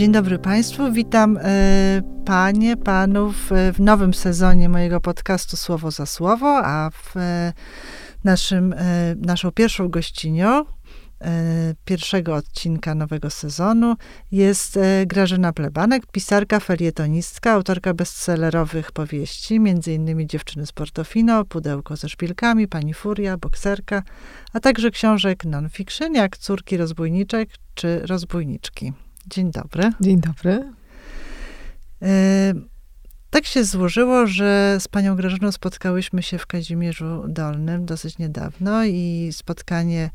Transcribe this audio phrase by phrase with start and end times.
[0.00, 1.40] Dzień dobry Państwu, witam y,
[2.24, 7.20] Panie, Panów y, w nowym sezonie mojego podcastu Słowo za Słowo, a w y,
[8.24, 8.74] naszym,
[9.16, 10.64] naszą pierwszą gościnią
[11.84, 13.96] pierwszego odcinka nowego sezonu
[14.32, 20.28] jest Grażyna Plebanek, pisarka, felietonistka, autorka bestsellerowych powieści, m.in.
[20.28, 24.02] Dziewczyny z Portofino, Pudełko ze szpilkami, Pani Furia, Bokserka,
[24.52, 28.92] a także książek non-fiction, jak Córki rozbójniczek czy Rozbójniczki.
[29.26, 29.92] Dzień dobry.
[30.00, 30.72] Dzień dobry.
[32.02, 32.54] E,
[33.30, 39.28] tak się złożyło, że z panią Grażyną spotkałyśmy się w Kazimierzu Dolnym dosyć niedawno i
[39.32, 40.10] spotkanie,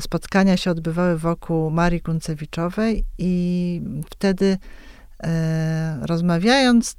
[0.00, 4.58] spotkania się odbywały wokół Marii Kuncewiczowej i wtedy
[5.22, 6.96] e, rozmawiając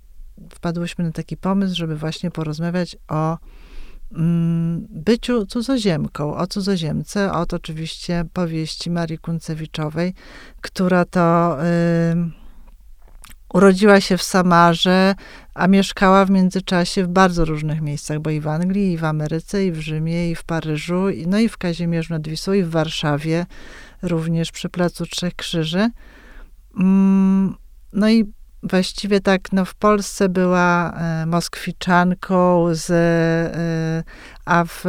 [0.50, 3.38] wpadłyśmy na taki pomysł, żeby właśnie porozmawiać o
[4.90, 10.14] byciu cudzoziemką, o cudzoziemce, od oczywiście powieści Marii Kuncewiczowej,
[10.62, 11.58] która to
[13.54, 15.16] urodziła się w Samarze,
[15.54, 19.66] a mieszkała w międzyczasie w bardzo różnych miejscach, bo i w Anglii, i w Ameryce,
[19.66, 23.46] i w Rzymie, i w Paryżu, no i w Kazimierzu nad Wisłą, i w Warszawie,
[24.02, 25.90] również przy Placu Trzech Krzyży.
[26.80, 27.56] Mm,
[27.94, 28.34] no i
[28.70, 34.04] właściwie tak, no w Polsce była e, moskwiczanką, z, e,
[34.46, 34.84] a w,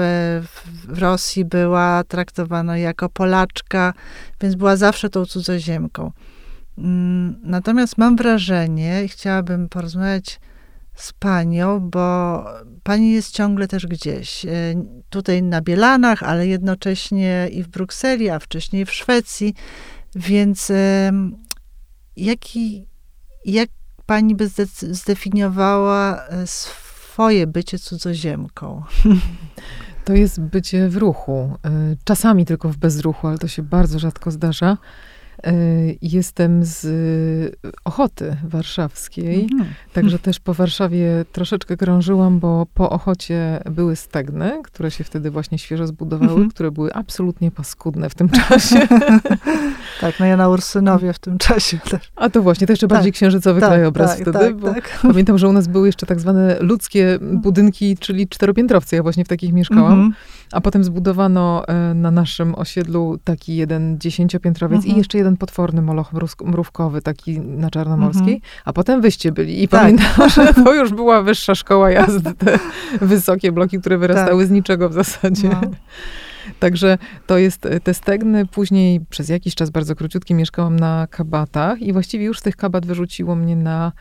[0.88, 3.92] w Rosji była traktowana jako Polaczka,
[4.41, 6.12] więc była zawsze tą cudzoziemką.
[6.78, 10.41] Mm, natomiast mam wrażenie, i chciałabym porozmawiać
[10.94, 12.44] z panią, bo
[12.82, 14.44] pani jest ciągle też gdzieś.
[14.44, 14.50] E,
[15.10, 19.54] tutaj na Bielanach, ale jednocześnie i w Brukseli, a wcześniej w Szwecji.
[20.14, 20.72] Więc
[22.16, 22.86] jaki,
[23.52, 23.69] jak
[24.06, 24.50] pani by
[24.91, 28.83] zdefiniowała e, swoje bycie cudzoziemką?
[30.05, 31.58] To jest bycie w ruchu.
[31.64, 31.70] E,
[32.05, 34.78] czasami tylko w bezruchu, ale to się bardzo rzadko zdarza.
[35.47, 35.52] E,
[36.02, 39.71] jestem z e, Ochoty Warszawskiej, mhm.
[39.93, 45.59] także też po Warszawie troszeczkę krążyłam, bo po Ochocie były stegny, które się wtedy właśnie
[45.59, 46.50] świeżo zbudowały, mhm.
[46.50, 48.88] które były absolutnie paskudne w tym czasie.
[50.00, 52.12] tak, no ja na Ursynowie w tym czasie też.
[52.16, 54.98] A to właśnie, to jeszcze bardziej tak, księżycowy tak, krajobraz tak, wtedy, tak, bo tak.
[55.03, 58.97] pamiętam, że u nas były jeszcze tak zwane ludzkie budynki, czyli czteropiętrowce.
[58.97, 59.92] Ja właśnie w takich mieszkałam.
[59.92, 60.15] Mhm.
[60.53, 66.12] A potem zbudowano e, na naszym osiedlu taki jeden dziesięciopiętrowiec i jeszcze jeden potworny moloch
[66.45, 68.62] mrówkowy, taki na Czarnomorskiej, mhm.
[68.65, 69.62] a potem wyście byli.
[69.62, 69.81] I tak.
[69.81, 72.59] pamiętam, że to już była wyższa szkoła jazdy, te
[73.01, 74.49] wysokie bloki, które wyrastały tak.
[74.49, 75.49] z niczego w zasadzie.
[75.49, 75.71] No.
[76.59, 78.47] Także to jest te stegny.
[78.47, 82.87] Później przez jakiś czas bardzo króciutki mieszkałam na kabatach i właściwie już z tych kabat
[82.87, 83.93] wyrzuciło mnie na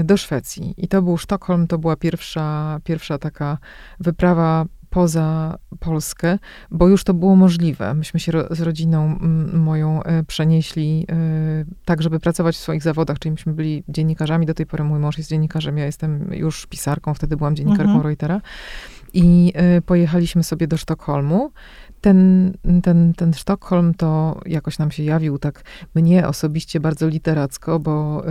[0.00, 0.74] y, do Szwecji.
[0.76, 3.58] I to był Sztokholm, to była pierwsza, pierwsza taka
[4.00, 4.64] wyprawa
[4.96, 6.38] poza Polskę,
[6.70, 7.94] bo już to było możliwe.
[7.94, 9.18] Myśmy się ro, z rodziną
[9.52, 11.14] moją e, przenieśli e,
[11.84, 14.46] tak, żeby pracować w swoich zawodach, czyli myśmy byli dziennikarzami.
[14.46, 18.02] Do tej pory mój mąż jest dziennikarzem, ja jestem już pisarką, wtedy byłam dziennikarką mhm.
[18.02, 18.40] Reutera.
[19.14, 21.50] I e, pojechaliśmy sobie do Sztokholmu
[22.00, 22.52] ten,
[22.82, 25.62] ten, ten Sztokholm to jakoś nam się jawił tak
[25.94, 28.24] mnie osobiście bardzo literacko, bo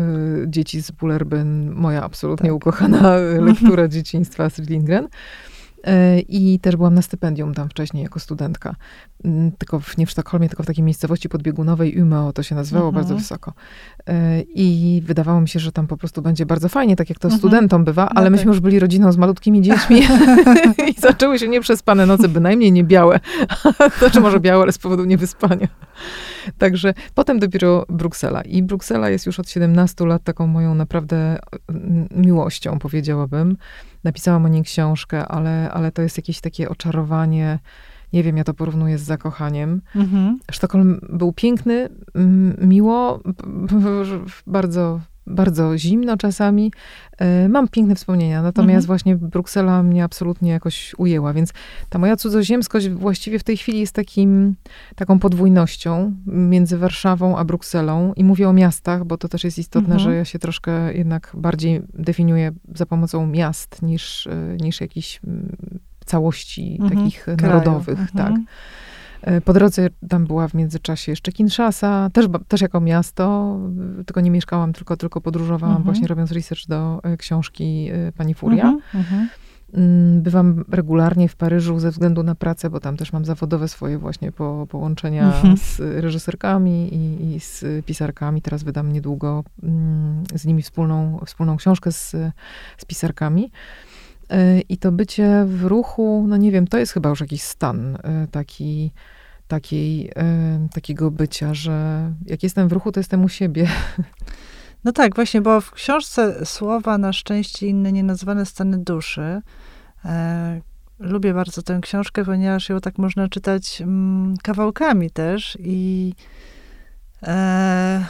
[0.44, 2.56] y, Dzieci z Bullerbyn, moja absolutnie tak.
[2.56, 3.16] ukochana
[3.50, 5.08] lektura dzieciństwa Astrid Lindgren.
[6.28, 8.76] I też byłam na stypendium tam wcześniej jako studentka.
[9.24, 12.88] Mm, tylko w, nie w Sztokholmie, tylko w takiej miejscowości podbiegunowej, Umeå to się nazywało,
[12.88, 13.04] mhm.
[13.04, 13.54] bardzo wysoko.
[14.08, 17.28] E, I wydawało mi się, że tam po prostu będzie bardzo fajnie, tak jak to
[17.28, 17.40] mhm.
[17.40, 18.54] studentom bywa, no ale no myśmy tak.
[18.54, 20.02] już byli rodziną z malutkimi dziećmi
[20.90, 23.20] i zaczęły się nieprzespane noce, bynajmniej nie białe.
[24.00, 25.68] to czy może białe, ale z powodu niewyspania.
[26.58, 28.42] Także potem dopiero Bruksela.
[28.42, 31.38] I Bruksela jest już od 17 lat taką moją naprawdę
[31.70, 33.58] mm, miłością, powiedziałabym.
[34.06, 37.60] Napisałam o niej książkę, ale, ale to jest jakieś takie oczarowanie.
[38.14, 39.82] Nie wiem, ja to porównuję z zakochaniem.
[39.96, 40.40] Mhm.
[40.52, 41.90] Sztokholm był piękny,
[42.62, 43.20] miło,
[44.48, 46.72] bardzo bardzo zimno czasami.
[47.18, 48.88] E, mam piękne wspomnienia, natomiast mhm.
[48.88, 51.54] właśnie Bruksela mnie absolutnie jakoś ujęła, więc
[51.90, 54.56] ta moja cudzoziemskość właściwie w tej chwili jest takim,
[54.96, 58.14] taką podwójnością między Warszawą a Brukselą.
[58.14, 60.00] I mówię o miastach, bo to też jest istotne, mhm.
[60.00, 65.58] że ja się troszkę jednak bardziej definiuję za pomocą miast niż, e, niż jakichś mm,
[66.06, 67.00] całości mhm.
[67.00, 67.42] takich Kraju.
[67.42, 68.00] narodowych.
[68.16, 68.34] Tak.
[69.26, 73.58] E, po drodze tam była w międzyczasie jeszcze Kinshasa, też, też jako miasto,
[74.06, 75.84] tylko nie mieszkałam, tylko, tylko podróżowałam, mhm.
[75.84, 78.64] właśnie robiąc research do e, książki e, pani Furia.
[78.64, 79.30] Mhm, mhm.
[79.74, 83.98] Mm, Bywam regularnie w Paryżu ze względu na pracę, bo tam też mam zawodowe swoje
[83.98, 85.58] właśnie po, połączenia mhm.
[85.58, 88.42] z reżyserkami i, i, z pisarkami.
[88.42, 92.12] Teraz wydam niedługo mm, z nimi wspólną, wspólną książkę z,
[92.78, 93.52] z pisarkami.
[94.70, 97.98] I to bycie w ruchu, no nie wiem, to jest chyba już jakiś stan
[98.32, 98.92] taki
[99.48, 100.12] takiej,
[100.74, 103.68] takiego bycia, że jak jestem w ruchu, to jestem u siebie.
[104.84, 109.42] No tak, właśnie, bo w książce słowa na szczęście inne nienazwane stany duszy.
[110.06, 110.62] E,
[111.00, 116.14] lubię bardzo tę książkę, ponieważ ją tak można czytać mm, kawałkami też i
[117.24, 118.06] e,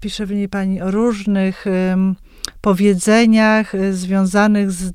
[0.00, 1.66] pisze w niej pani o różnych
[2.60, 4.92] powiedzeniach y, związanych z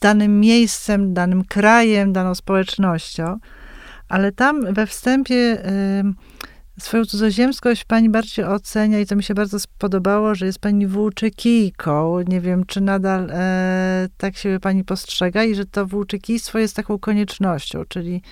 [0.00, 3.38] danym miejscem, danym krajem, daną społecznością,
[4.12, 5.62] ale tam we wstępie
[6.78, 12.20] swoją cudzoziemskość pani bardziej ocenia i to mi się bardzo spodobało, że jest pani włóczykijką.
[12.28, 16.98] Nie wiem, czy nadal e, tak się pani postrzega i że to włóczykijstwo jest taką
[16.98, 18.22] koniecznością, czyli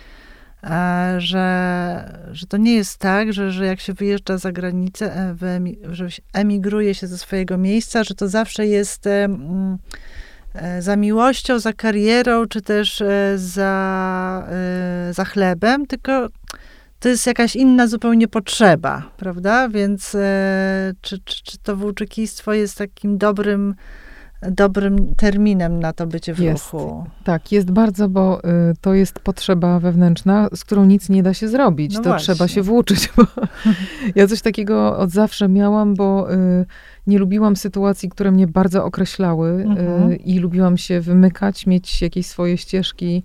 [0.64, 5.94] e, że, że to nie jest tak, że, że jak się wyjeżdża za granicę, e,
[5.94, 9.28] że emigruje się ze swojego miejsca, że to zawsze jest e,
[10.78, 14.46] za miłością, za karierą, czy też e, za,
[15.10, 16.28] za chlebem, tylko
[17.00, 19.68] to jest jakaś inna zupełnie potrzeba, prawda?
[19.68, 23.74] Więc e, czy, czy, czy to włóczykistwo jest takim dobrym,
[24.42, 26.72] dobrym terminem na to bycie w jest.
[26.72, 27.04] ruchu?
[27.24, 31.48] Tak, jest bardzo, bo y, to jest potrzeba wewnętrzna, z którą nic nie da się
[31.48, 31.94] zrobić.
[31.94, 32.34] No to właśnie.
[32.34, 33.10] trzeba się włóczyć.
[33.16, 33.24] Bo
[34.14, 36.66] ja coś takiego od zawsze miałam, bo y,
[37.06, 40.18] nie lubiłam sytuacji, które mnie bardzo określały y, mhm.
[40.18, 43.22] i lubiłam się wymykać, mieć jakieś swoje ścieżki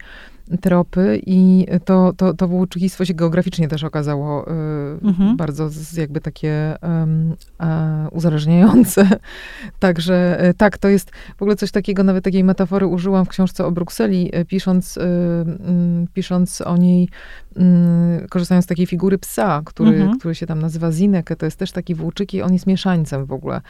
[0.61, 4.51] tropy i to, to, to włóczykistwo się geograficznie też okazało y,
[5.03, 5.37] mhm.
[5.37, 7.35] bardzo jakby takie um,
[8.11, 9.09] uzależniające.
[9.79, 13.65] Także y, tak, to jest w ogóle coś takiego, nawet takiej metafory użyłam w książce
[13.65, 17.09] o Brukseli, y, pisząc, mm, pisząc o niej,
[17.55, 20.19] mm, korzystając z takiej figury psa, który, mhm.
[20.19, 23.61] który się tam nazywa Zinek, to jest też taki włóczyki, on jest mieszańcem w ogóle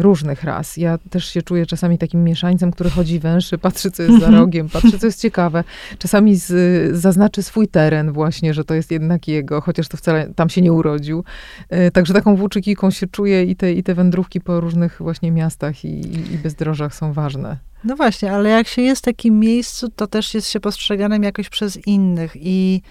[0.00, 0.76] różnych ras.
[0.76, 4.34] Ja też się czuję czasami takim mieszańcem, który chodzi węszy, patrzy, co jest za mhm.
[4.34, 5.64] rogiem, patrzy, co jest ciekawe
[5.98, 10.48] czasami z, zaznaczy swój teren właśnie, że to jest jednak jego, chociaż to wcale tam
[10.48, 11.24] się nie urodził.
[11.68, 15.84] E, także taką włóczykiką się czuje i te, i te wędrówki po różnych właśnie miastach
[15.84, 17.56] i, i, i bezdrożach są ważne.
[17.84, 21.48] No właśnie, ale jak się jest w takim miejscu, to też jest się postrzeganym jakoś
[21.48, 22.82] przez innych i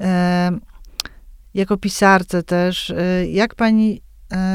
[0.00, 0.50] e,
[1.54, 4.05] jako pisarce też, e, jak pani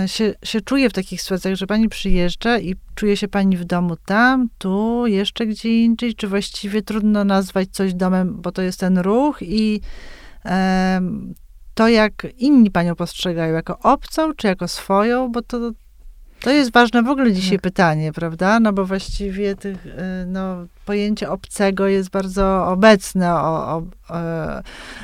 [0.08, 3.98] się, się czuje w takich sytuacjach, że pani przyjeżdża i czuje się pani w domu
[4.06, 8.98] tam, tu, jeszcze gdzie indziej, czy właściwie trudno nazwać coś domem, bo to jest ten
[8.98, 9.82] ruch i
[10.46, 11.02] e,
[11.74, 15.72] to, jak inni panią postrzegają, jako obcą, czy jako swoją, bo to,
[16.40, 17.62] to jest ważne w ogóle dzisiaj tak.
[17.62, 18.60] pytanie, prawda?
[18.60, 24.18] No bo właściwie tych, e, no, pojęcie obcego jest bardzo obecne o, o, o,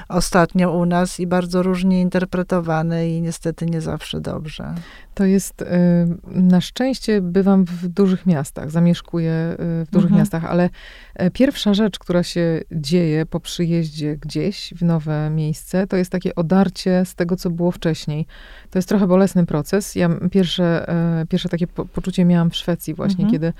[0.09, 4.75] ostatnio u nas i bardzo różnie interpretowane i niestety nie zawsze dobrze.
[5.13, 5.65] To jest, y,
[6.31, 9.31] na szczęście bywam w dużych miastach, zamieszkuję
[9.81, 10.19] y, w dużych mhm.
[10.21, 10.69] miastach, ale
[11.15, 16.35] e, pierwsza rzecz, która się dzieje po przyjeździe gdzieś w nowe miejsce, to jest takie
[16.35, 18.25] odarcie z tego, co było wcześniej.
[18.69, 19.95] To jest trochę bolesny proces.
[19.95, 23.31] Ja pierwsze, e, pierwsze takie poczucie miałam w Szwecji właśnie, mhm.
[23.31, 23.53] kiedy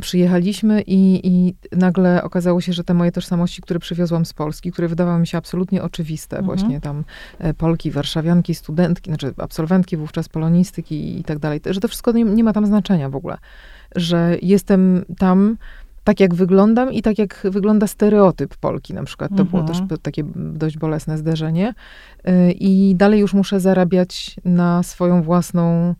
[0.00, 4.88] przyjechaliśmy i, i nagle okazało się, że te moje tożsamości, które przywiozłam z Polski, które
[4.88, 6.58] wydawały mi się absolutnie oczywiste, mhm.
[6.58, 7.04] właśnie tam
[7.38, 12.24] e, Polki, warszawianki, studentki, znaczy absolwentki wówczas polonistyki i tak dalej, że to wszystko nie,
[12.24, 13.38] nie ma tam znaczenia w ogóle.
[13.96, 15.56] Że jestem tam
[16.04, 19.30] tak jak wyglądam i tak jak wygląda stereotyp Polki na przykład.
[19.30, 19.48] To mhm.
[19.48, 20.00] było też mhm.
[20.00, 21.74] takie dość bolesne zderzenie.
[22.24, 25.94] E, I dalej już muszę zarabiać na swoją własną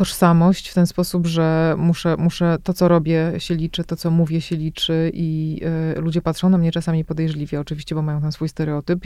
[0.00, 4.40] tożsamość w ten sposób, że muszę, muszę to, co robię, się liczy, to, co mówię,
[4.40, 5.60] się liczy i
[5.96, 9.00] y, ludzie patrzą na mnie czasami podejrzliwie, oczywiście, bo mają tam swój stereotyp,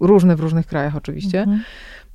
[0.00, 1.40] różny w różnych krajach oczywiście.
[1.40, 1.60] Mhm.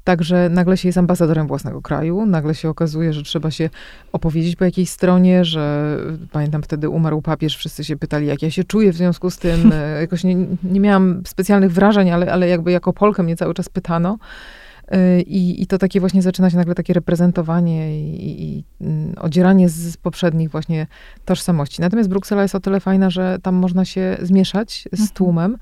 [0.03, 3.69] Także nagle się jest ambasadorem własnego kraju, nagle się okazuje, że trzeba się
[4.11, 5.97] opowiedzieć po jakiejś stronie, że
[6.31, 9.71] pamiętam wtedy umarł papież, wszyscy się pytali, jak ja się czuję w związku z tym.
[9.73, 13.69] E, jakoś nie, nie miałam specjalnych wrażeń, ale, ale jakby jako Polkę mnie cały czas
[13.69, 14.17] pytano.
[15.27, 19.97] I, I to takie właśnie zaczyna się nagle takie reprezentowanie i, i mm, odzieranie z
[19.97, 20.87] poprzednich właśnie
[21.25, 21.81] tożsamości.
[21.81, 25.09] Natomiast Bruksela jest o tyle fajna, że tam można się zmieszać z mhm.
[25.09, 25.57] tłumem,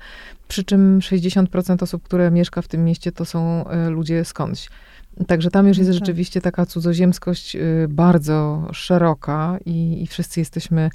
[0.48, 4.68] przy czym 60% osób, które mieszka w tym mieście, to są e, ludzie skądś.
[5.26, 5.98] Także tam już jest tak.
[5.98, 10.90] rzeczywiście taka cudzoziemskość y, bardzo szeroka i, i wszyscy jesteśmy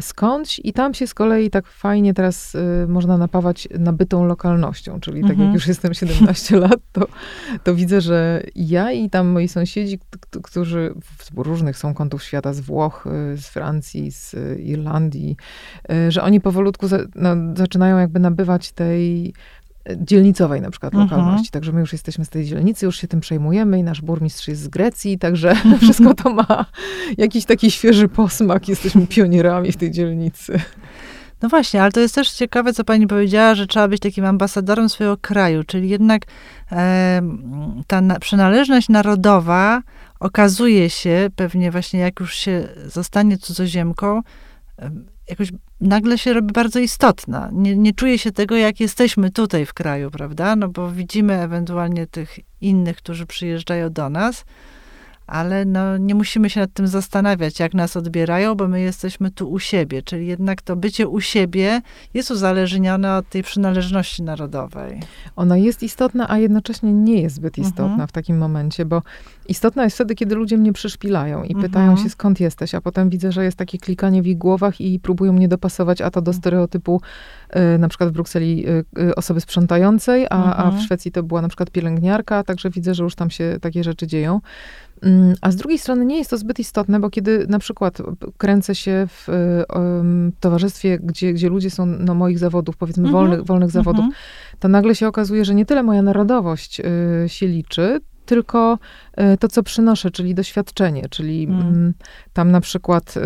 [0.00, 5.22] skądś i tam się z kolei tak fajnie teraz y, można napawać nabytą lokalnością, czyli
[5.22, 5.48] tak mhm.
[5.48, 7.06] jak już jestem 17 lat, to,
[7.64, 9.98] to widzę, że ja i tam moi sąsiedzi,
[10.42, 15.36] którzy z różnych są kątów świata, z Włoch, y, z Francji, z Irlandii,
[16.08, 19.34] że oni powolutku za, no, zaczynają jakby nabywać tej
[19.96, 21.10] dzielnicowej na przykład mhm.
[21.10, 21.50] lokalności.
[21.50, 24.62] Także my już jesteśmy z tej dzielnicy, już się tym przejmujemy i nasz burmistrz jest
[24.62, 26.66] z Grecji, także wszystko to ma
[27.18, 28.68] jakiś taki świeży posmak.
[28.68, 30.60] Jesteśmy pionierami w tej dzielnicy.
[31.42, 34.88] No właśnie, ale to jest też ciekawe, co pani powiedziała, że trzeba być takim ambasadorem
[34.88, 36.22] swojego kraju, czyli jednak
[36.72, 37.22] e,
[37.86, 39.82] ta na, przynależność narodowa
[40.20, 44.22] okazuje się, pewnie właśnie jak już się zostanie cudzoziemką,
[45.28, 47.50] jakoś nagle się robi bardzo istotna.
[47.52, 50.56] Nie, nie czuje się tego, jak jesteśmy tutaj w kraju, prawda?
[50.56, 54.44] No bo widzimy ewentualnie tych innych, którzy przyjeżdżają do nas,
[55.26, 59.50] ale no, nie musimy się nad tym zastanawiać, jak nas odbierają, bo my jesteśmy tu
[59.50, 60.02] u siebie.
[60.02, 61.80] Czyli jednak to bycie u siebie
[62.14, 65.00] jest uzależnione od tej przynależności narodowej.
[65.36, 68.08] Ona jest istotna, a jednocześnie nie jest zbyt istotna mhm.
[68.08, 69.02] w takim momencie, bo
[69.48, 71.62] istotna jest wtedy, kiedy ludzie mnie przyszpilają i mhm.
[71.62, 75.00] pytają się, skąd jesteś, a potem widzę, że jest takie klikanie w ich głowach i
[75.00, 76.42] próbują mnie dopasować, a to do mhm.
[76.42, 77.00] stereotypu
[77.74, 80.52] y, na przykład w Brukseli y, y, osoby sprzątającej, a, mhm.
[80.52, 80.82] a w mhm.
[80.82, 84.40] Szwecji to była na przykład pielęgniarka, także widzę, że już tam się takie rzeczy dzieją.
[85.02, 87.98] Mm, a z drugiej strony nie jest to zbyt istotne, bo kiedy na przykład
[88.36, 89.28] kręcę się w
[89.74, 93.16] um, towarzystwie, gdzie, gdzie ludzie są no, moich zawodów, powiedzmy mm -hmm.
[93.16, 94.56] wolnych, wolnych zawodów, mm -hmm.
[94.58, 98.78] to nagle się okazuje, że nie tyle moja narodowość y, się liczy, tylko
[99.12, 101.94] e, to, co przynoszę, czyli doświadczenie, czyli mm.
[102.32, 103.20] tam na przykład e,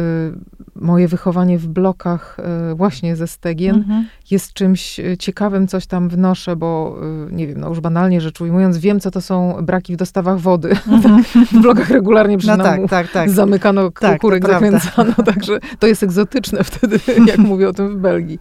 [0.75, 4.05] moje wychowanie w blokach e, właśnie ze Stegien mm -hmm.
[4.31, 6.99] jest czymś ciekawym, coś tam wnoszę, bo
[7.31, 10.71] nie wiem, no już banalnie rzecz ujmując, wiem, co to są braki w dostawach wody.
[10.91, 11.47] Mm -hmm.
[11.47, 13.31] w blokach regularnie przy no tak, tak, tak.
[13.31, 18.39] zamykano tak, kurek, zakręcano, także to jest egzotyczne wtedy, jak mówię o tym w Belgii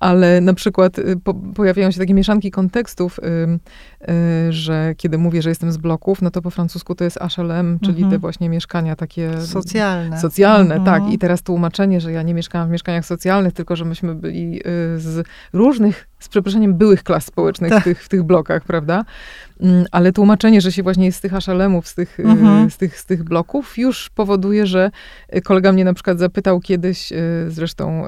[0.00, 3.20] ale na przykład po, pojawiają się takie mieszanki kontekstów,
[4.50, 8.02] że kiedy mówię, że jestem z bloków, no to po francusku to jest HLM, czyli
[8.02, 8.10] mhm.
[8.10, 9.40] te właśnie mieszkania takie...
[9.40, 10.20] Socjalne.
[10.20, 10.84] Socjalne, mhm.
[10.84, 11.12] tak.
[11.12, 14.60] I teraz tłumaczenie, że ja nie mieszkałam w mieszkaniach socjalnych, tylko że myśmy byli
[14.96, 17.84] z różnych z przeproszeniem, byłych klas społecznych w, tak.
[17.84, 19.04] tych, w tych blokach, prawda?
[19.60, 21.32] Mm, ale tłumaczenie, że się właśnie jest z tych
[21.84, 22.70] z tych, mhm.
[22.70, 24.90] z, tych, z tych bloków, już powoduje, że
[25.44, 27.12] kolega mnie na przykład zapytał kiedyś,
[27.48, 28.06] zresztą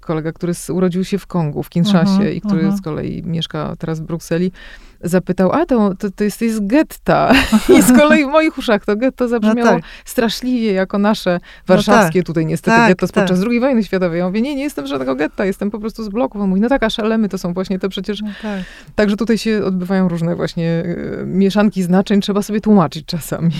[0.00, 2.76] kolega, który urodził się w Kongu, w Kinszasie mhm, i który mhm.
[2.76, 4.52] z kolei mieszka teraz w Brukseli,
[5.00, 7.32] zapytał, a to, to, to jesteś z getta.
[7.78, 9.84] I z kolei w moich uszach to getto zabrzmiało no tak.
[10.04, 12.26] straszliwie jako nasze warszawskie no tak.
[12.26, 13.48] tutaj niestety tak, getto podczas tak.
[13.50, 14.18] II wojny światowej.
[14.18, 16.42] Ja mówię, nie, nie jestem żadnego getta, jestem po prostu z bloków.
[16.42, 18.22] On mówi, no tak, a szalemy to są właśnie te przecież...
[18.22, 18.60] No tak.
[18.94, 23.50] Także tutaj się odbywają różne właśnie y, mieszanki znaczeń, trzeba sobie tłumaczyć czasami.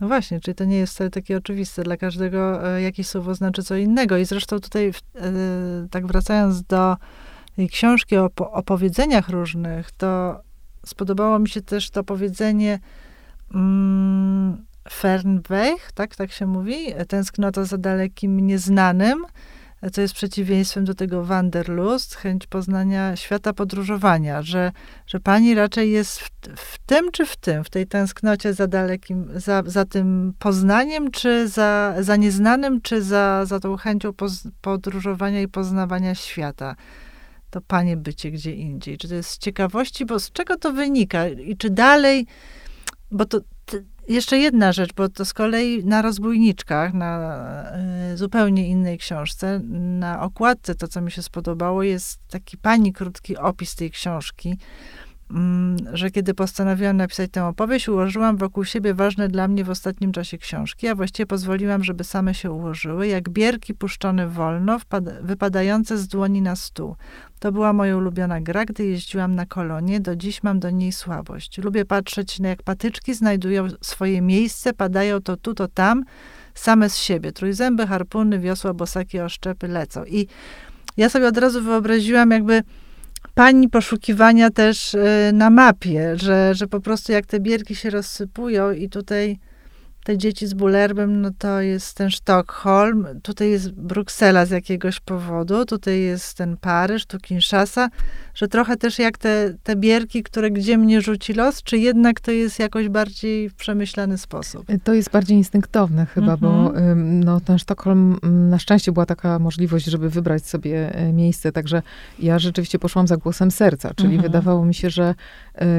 [0.00, 1.82] No właśnie, czyli to nie jest wcale takie oczywiste.
[1.82, 4.16] Dla każdego e, jakieś słowo znaczy co innego.
[4.16, 4.92] I zresztą tutaj, e,
[5.90, 6.96] tak wracając do
[7.70, 10.40] książki o opowiedzeniach różnych, to
[10.86, 12.78] spodobało mi się też to powiedzenie
[13.54, 14.66] mm,
[15.94, 16.76] tak, tak się mówi,
[17.08, 19.26] tęsknota za dalekim nieznanym,
[19.92, 24.72] co jest przeciwieństwem do tego Wanderlust, chęć poznania świata podróżowania, że,
[25.06, 29.28] że pani raczej jest w, w tym czy w tym, w tej tęsknocie za dalekim,
[29.34, 35.40] za, za tym poznaniem, czy za, za nieznanym, czy za, za tą chęcią poz, podróżowania
[35.40, 36.76] i poznawania świata
[37.50, 38.98] to panie bycie gdzie indziej?
[38.98, 41.28] Czy to jest z ciekawości, bo z czego to wynika?
[41.28, 42.26] I czy dalej,
[43.10, 43.76] bo to, to
[44.08, 47.64] jeszcze jedna rzecz, bo to z kolei na rozbójniczkach, na
[48.12, 49.60] y, zupełnie innej książce,
[49.98, 54.58] na okładce to, co mi się spodobało, jest taki pani krótki opis tej książki,
[55.92, 60.38] że kiedy postanowiłam napisać tę opowieść, ułożyłam wokół siebie ważne dla mnie w ostatnim czasie
[60.38, 64.78] książki, a właściwie pozwoliłam, żeby same się ułożyły, jak bierki puszczone wolno,
[65.22, 66.96] wypadające z dłoni na stół.
[67.38, 70.00] To była moja ulubiona gra, gdy jeździłam na kolonie.
[70.00, 71.58] Do dziś mam do niej słabość.
[71.58, 76.04] Lubię patrzeć, jak patyczki znajdują swoje miejsce, padają to tu, to tam,
[76.54, 77.32] same z siebie.
[77.32, 80.04] Trójzęby, harpuny, wiosła, bosaki, oszczepy lecą.
[80.04, 80.26] I
[80.96, 82.62] ja sobie od razu wyobraziłam jakby
[83.36, 88.72] pani poszukiwania też y, na mapie, że, że po prostu jak te bierki się rozsypują
[88.72, 89.38] i tutaj
[90.06, 95.64] te dzieci z Bulerbem, no to jest ten Sztokholm, tutaj jest Bruksela z jakiegoś powodu,
[95.64, 97.88] tutaj jest ten Paryż, tu Kinshasa,
[98.34, 102.30] że trochę też jak te, te bierki, które gdzie mnie rzuci los, czy jednak to
[102.30, 104.66] jest jakoś bardziej w przemyślany sposób?
[104.84, 106.40] To jest bardziej instynktowne chyba, mhm.
[106.40, 111.82] bo no, ten Sztokholm, na szczęście była taka możliwość, żeby wybrać sobie e, miejsce, także
[112.18, 114.22] ja rzeczywiście poszłam za głosem serca, czyli mhm.
[114.22, 115.14] wydawało mi się, że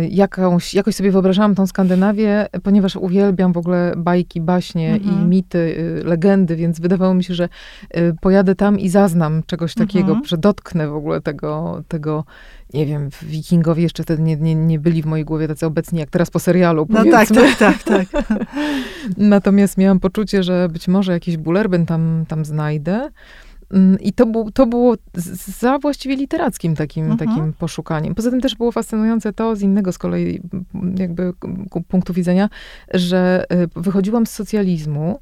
[0.10, 5.15] jakąś, jakoś sobie wyobrażałam tą Skandynawię, ponieważ uwielbiam w ogóle bajki, baśnie mhm.
[5.15, 7.50] i mity, y, legendy, więc wydawało mi się, że
[7.98, 10.25] y, pojadę tam i zaznam czegoś takiego, mhm.
[10.25, 12.25] że dotknę w ogóle tego, tego
[12.74, 16.10] nie wiem, wikingowie jeszcze wtedy nie, nie, nie byli w mojej głowie tacy obecni jak
[16.10, 16.88] teraz po serialu.
[16.89, 18.07] No tak, tak, tak, tak.
[19.17, 23.10] Natomiast miałam poczucie, że być może jakiś bulerben tam, tam znajdę.
[23.71, 24.95] Mm, I to, był, to było
[25.59, 27.29] za właściwie literackim takim, mhm.
[27.29, 28.15] takim poszukaniem.
[28.15, 30.41] Poza tym też było fascynujące to z innego z kolei
[30.97, 31.33] jakby
[31.88, 32.50] punktu widzenia,
[32.93, 35.19] że y, wychodziłam z socjalizmu,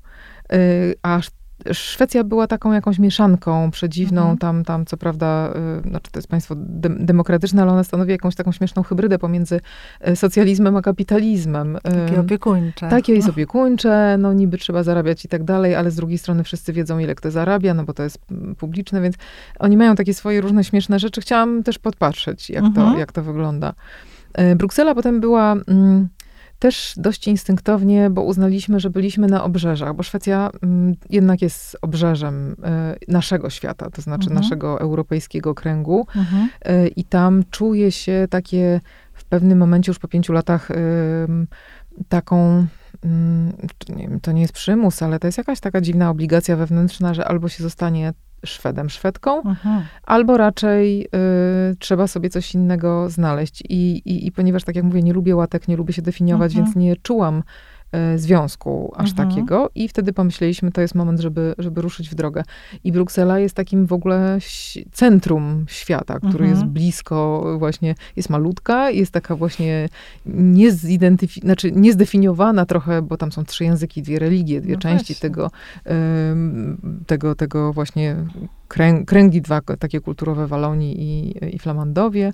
[0.53, 1.29] y, aż
[1.71, 4.37] Szwecja była taką jakąś mieszanką przedziwną, mhm.
[4.37, 5.53] tam, tam co prawda,
[5.85, 9.61] y, znaczy to jest państwo de demokratyczne, ale ona stanowi jakąś taką śmieszną hybrydę pomiędzy
[10.07, 11.77] y, socjalizmem a kapitalizmem.
[11.83, 12.89] Takie opiekuńcze.
[12.89, 16.73] Takie jest opiekuńcze, no niby trzeba zarabiać i tak dalej, ale z drugiej strony wszyscy
[16.73, 19.15] wiedzą, ile kto zarabia, no bo to jest mm, publiczne, więc
[19.59, 21.21] oni mają takie swoje różne śmieszne rzeczy.
[21.21, 22.91] Chciałam też podpatrzeć, jak, mhm.
[22.93, 23.73] to, jak to wygląda.
[24.55, 25.51] Bruksela potem była...
[25.67, 26.07] Mm,
[26.59, 32.55] też dość instynktownie, bo uznaliśmy, że byliśmy na obrzeżach, bo Szwecja mm, jednak jest obrzeżem
[32.63, 34.41] e, naszego świata, to znaczy mhm.
[34.41, 36.07] naszego europejskiego kręgu.
[36.15, 36.49] Mhm.
[36.61, 38.81] E, I tam czuje się takie
[39.13, 40.69] w pewnym momencie, już po pięciu latach,
[42.09, 42.65] taką
[43.03, 43.53] mm,
[43.89, 47.27] nie wiem, to nie jest przymus, ale to jest jakaś taka dziwna obligacja wewnętrzna, że
[47.27, 48.13] albo się zostanie
[48.45, 49.83] Szwedem, Szwedką, mhm.
[50.03, 51.07] albo raczej
[51.71, 53.63] y, trzeba sobie coś innego znaleźć.
[53.69, 56.65] I, i, I ponieważ, tak jak mówię, nie lubię łatek, nie lubię się definiować, mhm.
[56.65, 57.43] więc nie czułam
[58.15, 59.29] związku aż mhm.
[59.29, 62.43] takiego i wtedy pomyśleliśmy, to jest moment, żeby, żeby ruszyć w drogę.
[62.83, 64.37] I Bruksela jest takim w ogóle
[64.91, 66.51] centrum świata, który mhm.
[66.51, 69.89] jest blisko właśnie, jest malutka, jest taka właśnie
[70.27, 75.51] niezidentyfi- znaczy niezdefiniowana trochę, bo tam są trzy języki, dwie religie, dwie no części tego,
[77.07, 78.15] tego, tego właśnie
[79.05, 82.33] kręgi dwa takie kulturowe Walonii i, i Flamandowie.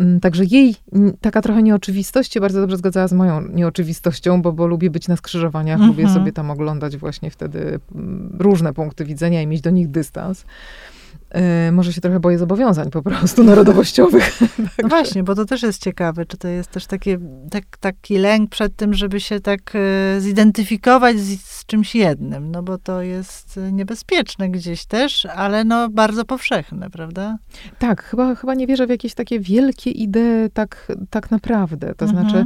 [0.00, 0.76] Mm, także jej
[1.20, 5.16] taka trochę nieoczywistość się bardzo dobrze zgadzała z moją nieoczywistością, bo, bo lubię być na
[5.16, 5.86] skrzyżowaniach, -hmm.
[5.86, 10.44] lubię sobie tam oglądać właśnie wtedy mm, różne punkty widzenia i mieć do nich dystans.
[11.34, 14.40] Yy, może się trochę boję zobowiązań po prostu narodowościowych.
[14.82, 17.18] no właśnie, bo to też jest ciekawe, czy to jest też takie,
[17.50, 22.62] tak, taki lęk przed tym, żeby się tak e, zidentyfikować z, z, czymś jednym, no
[22.62, 27.36] bo to jest niebezpieczne gdzieś też, ale no bardzo powszechne, prawda?
[27.78, 31.94] Tak, chyba, chyba nie wierzę w jakieś takie wielkie idee tak, tak naprawdę.
[31.94, 32.30] To mhm.
[32.30, 32.44] znaczy,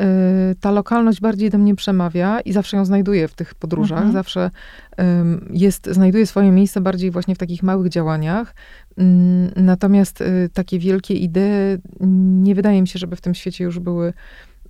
[0.00, 4.12] y, ta lokalność bardziej do mnie przemawia i zawsze ją znajduję w tych podróżach, mhm.
[4.12, 4.50] zawsze
[5.50, 8.54] jest, znajduje swoje miejsce bardziej właśnie w takich małych działaniach.
[8.98, 11.78] Mm, natomiast y, takie wielkie idee
[12.42, 14.12] nie wydaje mi się, żeby w tym świecie już były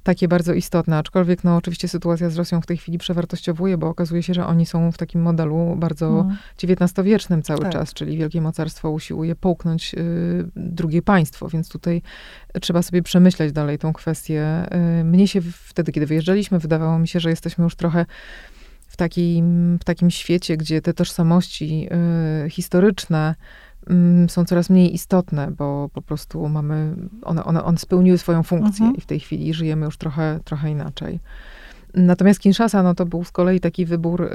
[0.04, 4.22] takie bardzo istotne, aczkolwiek no oczywiście sytuacja z Rosją w tej chwili przewartościowuje, bo okazuje
[4.22, 6.26] się, że oni są w takim modelu bardzo
[6.62, 7.72] XIX-wiecznym cały tak.
[7.72, 12.02] czas, czyli wielkie mocarstwo usiłuje połknąć y, drugie państwo, więc tutaj
[12.60, 14.66] trzeba sobie przemyśleć dalej tą kwestię.
[15.00, 18.06] Y, mnie się wtedy, kiedy wyjeżdżaliśmy, wydawało mi się, że jesteśmy już trochę
[18.94, 21.88] w takim, w takim świecie, gdzie te tożsamości
[22.46, 23.34] y, historyczne
[24.26, 28.84] y, są coraz mniej istotne, bo po prostu mamy, one, one, one spełniły swoją funkcję
[28.86, 28.96] mhm.
[28.96, 31.20] i w tej chwili żyjemy już trochę, trochę inaczej.
[31.94, 34.30] Natomiast Kinshasa, no to był z kolei taki wybór y,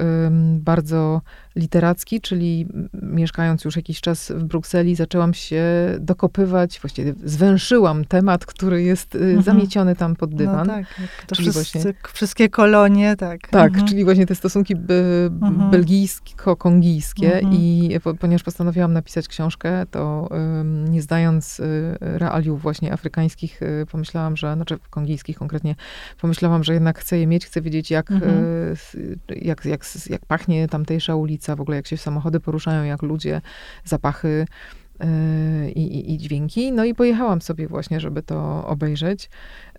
[0.54, 1.20] bardzo
[1.56, 2.68] literacki, czyli
[3.02, 5.64] mieszkając już jakiś czas w Brukseli, zaczęłam się
[6.00, 9.42] dokopywać, właściwie zwęszyłam temat, który jest y, mhm.
[9.42, 10.66] zamieciony tam pod no dywan.
[10.66, 10.86] No tak,
[11.26, 13.48] to czyli wszyscy, właśnie, wszystkie kolonie, tak.
[13.48, 13.88] Tak, mhm.
[13.88, 15.70] czyli właśnie te stosunki by, mhm.
[15.70, 17.54] belgijsko-kongijskie mhm.
[17.54, 20.28] i po, ponieważ postanowiłam napisać książkę, to
[20.64, 21.64] nie zdając y,
[22.00, 25.74] realiów właśnie afrykańskich, y, pomyślałam, że, znaczy kongijskich konkretnie,
[26.20, 28.76] pomyślałam, że jednak chcę je mieć, chcę wiedzieć jak, mhm.
[29.28, 33.40] jak, jak, jak pachnie tamtejsza ulica, w ogóle jak się samochody poruszają, jak ludzie,
[33.84, 34.46] zapachy
[35.00, 36.72] yy, i, i, i, dźwięki.
[36.72, 39.30] No i pojechałam sobie właśnie, żeby to obejrzeć.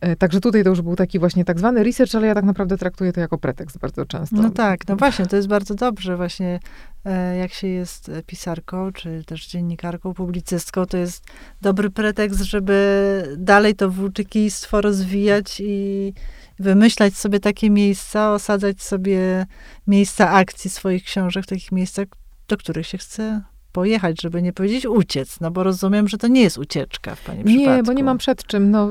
[0.01, 2.77] Yy, także tutaj to już był taki właśnie tak zwany research, ale ja tak naprawdę
[2.77, 4.35] traktuję to jako pretekst bardzo często.
[4.35, 6.59] No tak, no właśnie, to jest bardzo dobrze właśnie,
[7.05, 11.23] e, jak się jest pisarką, czy też dziennikarką, publicystką, to jest
[11.61, 16.13] dobry pretekst, żeby dalej to włóczykistwo rozwijać i
[16.61, 19.45] wymyślać sobie takie miejsca, osadzać sobie
[19.87, 22.07] miejsca akcji swoich książek w takich miejscach,
[22.47, 23.41] do których się chce
[23.71, 27.43] pojechać, żeby nie powiedzieć uciec, no bo rozumiem, że to nie jest ucieczka w pani
[27.43, 27.71] przypadku.
[27.71, 28.71] Nie, bo nie mam przed czym.
[28.71, 28.89] No,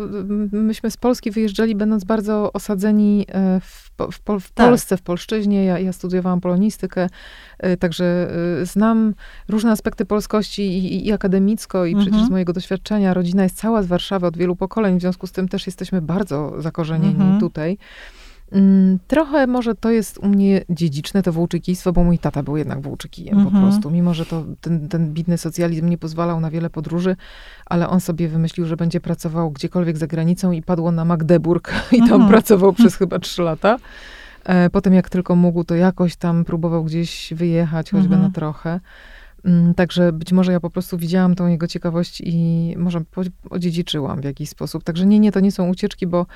[0.53, 4.67] myśmy z Polski wyjeżdżali, będąc bardzo osadzeni e, w, w, Pol w tak.
[4.67, 5.65] Polsce, w Polszczyźnie.
[5.65, 7.07] Ja, ja, studiowałam polonistykę,
[7.59, 9.15] e, także e, znam
[9.49, 12.07] różne aspekty polskości i, i akademicko, i mhm.
[12.07, 15.33] przecież z mojego doświadczenia rodzina jest cała z Warszawy od wielu pokoleń, w związku z
[15.33, 17.41] tym też jesteśmy bardzo zakorzenieni mhm.
[17.41, 17.79] tutaj.
[18.53, 22.81] Mm, trochę może to jest u mnie dziedziczne, to włóczykistwo, bo mój tata był jednak
[22.81, 23.43] włóczykijem -hmm.
[23.43, 23.65] po mhm.
[23.65, 23.91] prostu.
[23.91, 27.17] Mimo, że to ten, ten bidny socjalizm nie pozwalał na wiele podróży,
[27.67, 31.99] ale on sobie wymyślił, że będzie pracował gdziekolwiek za granicą i padło na Magdeburg i
[32.09, 32.29] tam -hmm.
[32.29, 33.77] pracował przez chyba trzy lata.
[34.45, 38.23] E, potem jak tylko mógł, to jakoś tam próbował gdzieś wyjechać, choćby -hmm.
[38.23, 38.81] na trochę.
[39.45, 43.03] Mm, także być może ja po prostu widziałam tą jego ciekawość i może
[43.51, 44.85] odziedziczyłam w jakiś sposób.
[44.85, 46.27] Także nie, nie, to nie są ucieczki, bo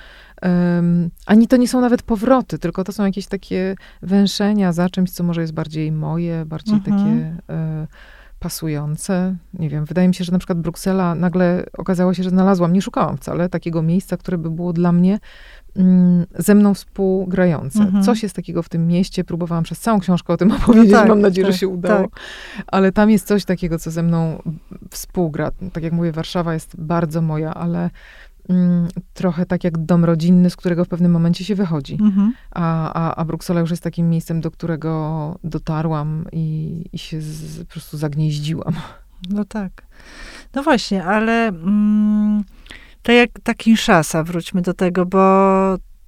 [0.43, 5.11] um, ani to nie są nawet powroty, tylko to są jakieś takie węszenia za czymś,
[5.11, 6.99] co może jest bardziej moje, bardziej mhm.
[6.99, 7.37] takie...
[7.55, 7.87] E,
[8.45, 9.37] pasujące.
[9.55, 12.83] Nie wiem, wydaje mi się, że na przykład Bruksela nagle okazało się, że znalazłam, nie
[12.83, 15.19] szukałam wcale takiego miejsca, które by było dla mnie
[15.77, 17.79] mm, ze mną współgrające.
[17.79, 18.05] Mhm.
[18.05, 19.25] Coś jest takiego w tym mieście.
[19.25, 20.93] Próbowałam przez całą książkę o tym opowiedzieć.
[20.93, 22.09] No tak, Mam nadzieję, tak, że się udało.
[22.09, 22.21] Tak.
[22.67, 24.43] Ale tam jest coś takiego, co ze mną
[24.91, 25.51] współgra.
[25.73, 27.91] Tak jak mówię, Warszawa jest bardzo moja, ale
[28.49, 31.99] mm, trochę tak jak dom rodzinny, z którego w pewnym momencie się wychodzi.
[32.01, 32.33] Mhm.
[32.51, 37.59] A, a, a Bruksela już jest takim miejscem, do którego dotarłam i, i się z,
[37.59, 38.75] po prostu zagnieździłam.
[39.31, 39.87] No tak.
[40.55, 42.45] No właśnie, ale mm,
[43.03, 45.19] tak jak ta Kinshasa, wróćmy do tego, bo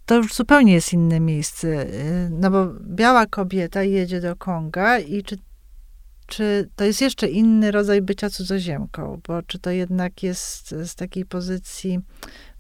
[0.07, 1.69] to już zupełnie jest inne miejsce.
[1.69, 5.37] Y, no bo biała kobieta jedzie do Konga i czy
[6.27, 11.25] czy to jest jeszcze inny rodzaj bycia cudzoziemką, bo czy to jednak jest z takiej
[11.25, 12.01] pozycji,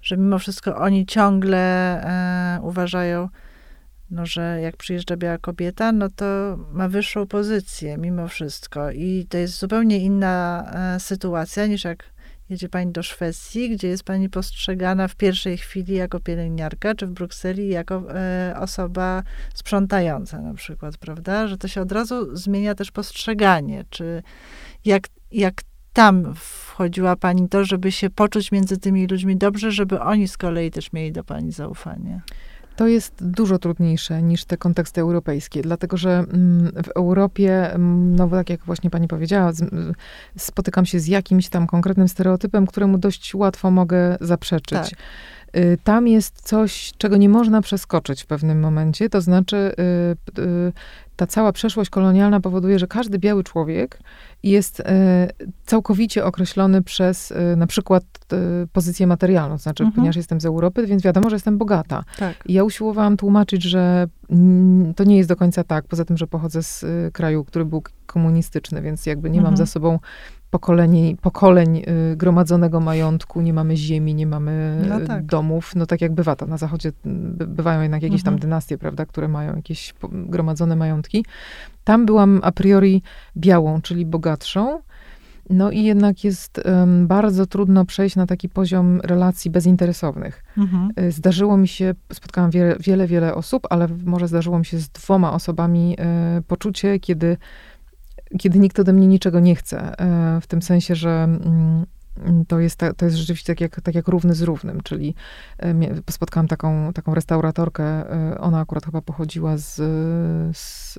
[0.02, 3.28] że mimo wszystko oni ciągle e, uważają,
[4.10, 8.90] no, że jak przyjeżdża biała kobieta, no to ma wyższą pozycję mimo wszystko.
[8.90, 12.04] I to jest zupełnie inna e, sytuacja niż jak
[12.50, 17.10] jedzie pani do Szwecji, gdzie jest pani postrzegana w pierwszej chwili jako pielęgniarka, czy w
[17.10, 19.22] Brukseli jako e, osoba
[19.54, 21.48] sprzątająca na przykład, prawda?
[21.48, 24.22] Że to się od razu zmienia też postrzeganie, czy
[24.84, 30.28] jak, jak tam wchodziła pani to, żeby się poczuć między tymi ludźmi dobrze, żeby oni
[30.28, 32.20] z kolei też mieli do pani zaufanie.
[32.76, 38.28] To jest dużo trudniejsze niż te konteksty europejskie, dlatego że mm, w Europie, mm, no
[38.28, 39.52] tak jak właśnie pani powiedziała,
[40.38, 44.90] spotykam się z jakimś tam konkretnym stereotypem, któremu dość łatwo mogę zaprzeczyć.
[44.90, 44.90] Tak.
[45.56, 49.56] Y, tam jest coś, czego nie można przeskoczyć w pewnym momencie, to znaczy
[50.36, 50.72] y, y,
[51.16, 53.98] ta cała przeszłość kolonialna powoduje, że każdy biały człowiek
[54.50, 55.28] jest e,
[55.66, 58.36] całkowicie określony przez e, na przykład e,
[58.72, 59.58] pozycję materialną.
[59.58, 59.94] Znaczy, mhm.
[59.94, 62.04] ponieważ jestem z Europy, więc wiadomo, że jestem bogata.
[62.18, 62.36] Tak.
[62.46, 64.06] I ja usiłowałam tłumaczyć, że
[64.96, 65.84] to nie jest do końca tak.
[65.84, 69.52] Poza tym, że pochodzę z kraju, który był komunistyczny, więc jakby nie mhm.
[69.52, 69.98] mam za sobą
[70.50, 71.82] pokoleń, pokoleń
[72.16, 75.26] gromadzonego majątku, nie mamy ziemi, nie mamy no tak.
[75.26, 75.72] domów.
[75.74, 76.92] No tak jak bywa to na zachodzie,
[77.34, 78.34] bywają jednak jakieś mhm.
[78.36, 81.24] tam dynastie, prawda, które mają jakieś gromadzone majątki.
[81.84, 83.02] Tam byłam a priori
[83.36, 84.06] białą, czyli
[84.36, 84.82] bogatszą.
[85.50, 90.44] No i jednak jest um, bardzo trudno przejść na taki poziom relacji bezinteresownych.
[90.58, 90.90] Mhm.
[91.00, 94.88] Y, zdarzyło mi się, spotkałam wiele, wiele, wiele osób, ale może zdarzyło mi się z
[94.88, 97.36] dwoma osobami e, poczucie, kiedy,
[98.38, 100.00] kiedy nikt ode mnie niczego nie chce.
[100.00, 101.86] E, w tym sensie, że mm,
[102.48, 105.14] to jest, to jest rzeczywiście tak jak, tak jak równy z równym, czyli
[106.10, 108.04] spotkałam taką, taką restauratorkę,
[108.40, 109.74] ona akurat chyba pochodziła z,
[110.56, 110.98] z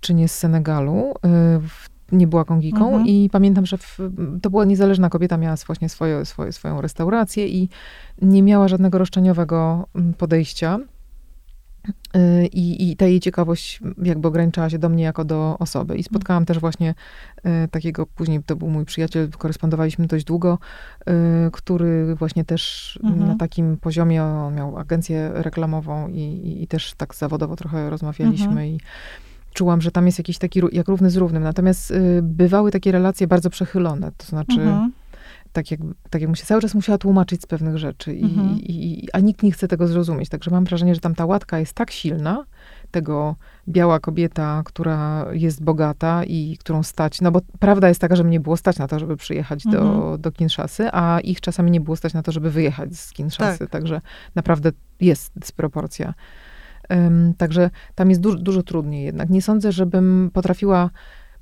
[0.00, 1.14] czy nie z Senegalu.
[2.12, 3.06] Nie była Kongiką mhm.
[3.06, 3.98] i pamiętam, że w,
[4.42, 7.68] to była niezależna kobieta, miała właśnie swoje, swoje, swoją restaurację i
[8.22, 10.78] nie miała żadnego roszczeniowego mm, podejścia.
[12.16, 15.96] Y, I, I ta jej ciekawość jakby ograniczała się do mnie jako do osoby.
[15.96, 16.94] I spotkałam też właśnie
[17.38, 20.58] y, takiego, później to był mój przyjaciel, korespondowaliśmy dość długo,
[21.52, 23.28] który właśnie też mhm.
[23.28, 28.46] na takim poziomie, on miał agencję reklamową i, i, i też tak zawodowo trochę rozmawialiśmy
[28.46, 28.66] mhm.
[28.66, 28.78] i
[29.52, 31.42] czułam, że tam jest jakiś taki jak równy z równym.
[31.42, 34.12] Natomiast y, bywały takie relacje bardzo przechylone.
[34.16, 34.92] To znaczy, mhm.
[35.52, 38.58] tak, jak, tak jak mu się cały czas musiała tłumaczyć z pewnych rzeczy, i, mhm.
[38.60, 40.28] i, a nikt nie chce tego zrozumieć.
[40.28, 42.44] Także mam wrażenie, że tam ta łatka jest tak silna,
[42.90, 43.36] tego
[43.68, 48.40] biała kobieta, która jest bogata i którą stać, no bo prawda jest taka, że mnie
[48.40, 49.84] było stać na to, żeby przyjechać mhm.
[49.84, 53.58] do, do Kinszasy, a ich czasami nie było stać na to, żeby wyjechać z Kinszasy.
[53.58, 53.70] Tak.
[53.70, 54.00] Także
[54.34, 56.14] naprawdę jest dysproporcja.
[57.38, 59.30] Także tam jest dużo, dużo trudniej jednak.
[59.30, 60.90] Nie sądzę, żebym potrafiła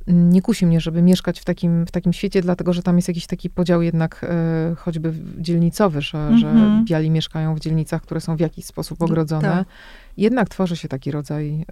[0.07, 3.09] mm, nie kusi mnie, żeby mieszkać w takim, w takim świecie, dlatego że tam jest
[3.09, 6.39] jakiś taki podział jednak e, choćby dzielnicowy, że, mm -hmm.
[6.41, 6.85] że mhm.
[6.85, 9.49] biali mieszkają w dzielnicach, które są w jakiś sposób ogrodzone.
[9.49, 9.69] Tak.
[10.17, 11.65] Jednak tworzy się taki rodzaj,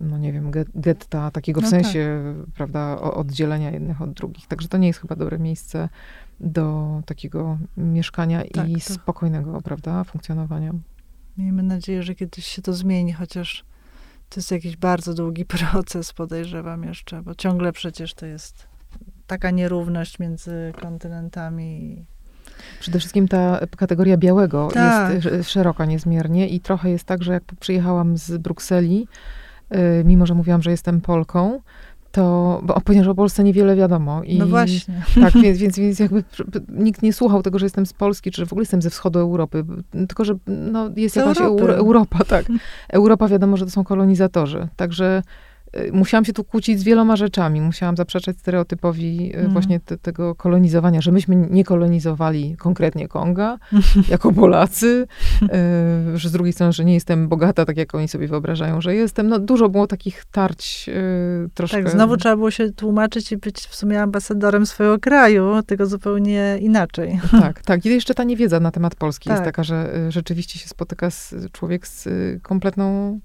[0.00, 2.54] no nie wiem, getta, takiego w no sensie, tak.
[2.54, 4.46] prawda, oddzielenia jednych od drugich.
[4.46, 5.88] Także to nie jest chyba dobre miejsce
[6.40, 8.80] do takiego mieszkania tak, i to...
[8.80, 10.72] spokojnego, prawda, funkcjonowania.
[11.36, 13.64] Miejmy nadzieję, że kiedyś się to zmieni, chociaż
[14.28, 18.66] to jest jakiś bardzo długi proces, podejrzewam jeszcze, bo ciągle przecież to jest
[19.26, 22.04] taka nierówność między kontynentami.
[22.80, 25.24] Przede wszystkim ta kategoria białego tak.
[25.24, 29.08] jest szeroka niezmiernie i trochę jest tak, że jak przyjechałam z Brukseli,
[29.74, 31.60] y, mimo że mówiłam, że jestem Polką,
[32.12, 34.22] to, bo ponieważ o Polsce niewiele wiadomo.
[34.22, 35.02] I, no właśnie.
[35.20, 36.24] Tak, więc, więc, więc jakby
[36.68, 39.64] nikt nie słuchał tego, że jestem z Polski, czy w ogóle jestem ze wschodu Europy,
[39.90, 42.46] tylko, że no, jest z jakaś Euro, Europa, tak.
[42.88, 44.68] Europa wiadomo, że to są kolonizatorzy.
[44.76, 45.22] Także
[45.92, 47.60] musiałam się tu kłócić z wieloma rzeczami.
[47.60, 49.52] Musiałam zaprzeczać stereotypowi mm.
[49.52, 53.58] właśnie te, tego kolonizowania, że myśmy nie kolonizowali konkretnie Konga
[54.08, 55.06] jako Polacy,
[55.42, 58.94] y, że z drugiej strony, że nie jestem bogata, tak jak oni sobie wyobrażają, że
[58.94, 59.28] jestem.
[59.28, 61.82] No dużo było takich tarć y, troszkę.
[61.82, 66.58] Tak, znowu trzeba było się tłumaczyć i być w sumie ambasadorem swojego kraju, tego zupełnie
[66.60, 67.20] inaczej.
[67.30, 67.86] Tak, tak.
[67.86, 69.36] I jeszcze ta niewiedza na temat Polski tak.
[69.36, 72.08] jest taka, że rzeczywiście się spotyka z, człowiek z
[72.42, 73.20] kompletną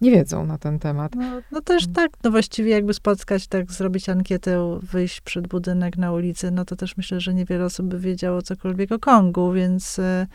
[0.00, 1.14] nie wiedzą na ten temat.
[1.14, 1.94] No, no też mm.
[1.94, 6.76] tak, no właściwie jakby spotkać, tak zrobić ankietę, wyjść przed budynek na ulicy, no to
[6.76, 10.26] też myślę, że niewiele osób by wiedziało cokolwiek o Kongu, więc e,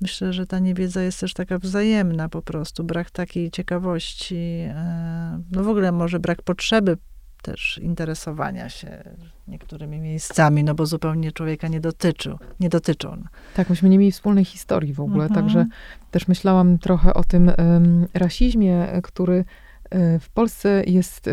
[0.00, 5.64] myślę, że ta niewiedza jest też taka wzajemna po prostu, brak takiej ciekawości, e, no
[5.64, 6.96] w ogóle może brak potrzeby
[7.42, 9.04] też interesowania się
[9.48, 12.38] niektórymi miejscami, no bo zupełnie człowieka nie dotyczą.
[12.60, 13.22] Nie dotyczą.
[13.54, 15.40] Tak, myśmy nie mieli wspólnej historii w ogóle, mhm.
[15.40, 15.66] także
[16.10, 19.44] też myślałam trochę o tym um, rasizmie, który
[19.90, 21.30] e, w Polsce jest,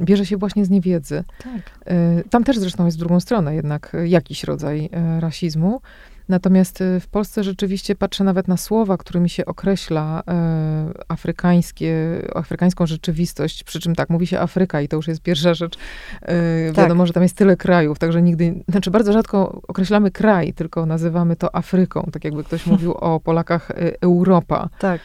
[0.00, 1.24] bierze się właśnie z niewiedzy.
[1.38, 1.78] Tak.
[1.84, 5.80] E, tam też zresztą jest w drugą stronę jednak jakiś rodzaj e, rasizmu.
[6.28, 12.86] Natomiast y, w Polsce rzeczywiście patrzę nawet na słowa, którymi się określa e, afrykańskie, afrykańską
[12.86, 15.76] rzeczywistość, przy czym tak, mówi się Afryka i to już jest pierwsza rzecz.
[16.22, 16.76] E, tak.
[16.76, 21.36] Wiadomo, że tam jest tyle krajów, także nigdy, znaczy bardzo rzadko określamy kraj, tylko nazywamy
[21.36, 24.68] to Afryką, tak jakby ktoś mówił o Polakach e, Europa.
[24.78, 25.00] Tak.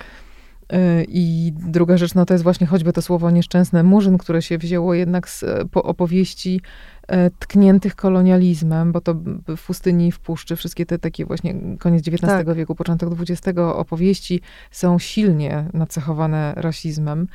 [0.69, 4.58] E, I druga rzecz, no to jest właśnie choćby to słowo nieszczęsne murzyn, które się
[4.58, 6.62] wzięło jednak z po opowieści
[7.08, 9.13] E, tkniętych kolonializmem, bo to
[9.58, 12.53] w pustyni, w puszczy, wszystkie te takie właśnie koniec XIX tak.
[12.53, 17.27] wieku, początek XX opowieści są silnie nacechowane rasizmem.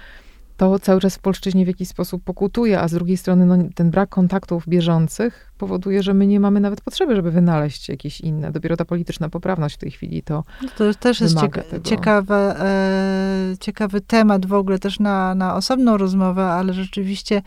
[0.57, 3.91] To cały czas w polszczyźnie w jakiś sposób pokutuje, a z drugiej strony no, ten
[3.91, 8.53] brak kontaktów bieżących powoduje, że my nie mamy nawet potrzeby, żeby wynaleźć jakieś inne.
[8.53, 10.45] Dopiero ta polityczna poprawność w tej chwili to.
[10.63, 15.97] No to też jest cieka ciekawe, e, ciekawy temat w ogóle też na, na osobną
[15.97, 17.43] rozmowę, ale rzeczywiście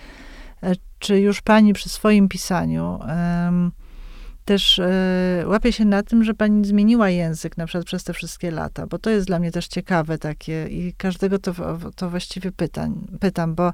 [0.65, 2.99] E, czy już pani przy swoim pisaniu
[4.45, 8.51] też e, łapie się na tym, że pani zmieniła język na przykład przez te wszystkie
[8.51, 11.53] lata, bo to jest dla mnie też ciekawe takie i każdego to,
[11.95, 13.73] to właściwie pytań, pytam, bo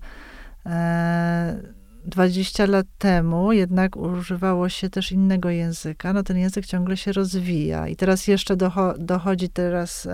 [2.05, 7.11] 20 e, lat temu jednak używało się też innego języka, no ten język ciągle się
[7.11, 8.55] rozwija i teraz jeszcze
[8.99, 10.07] dochodzi teraz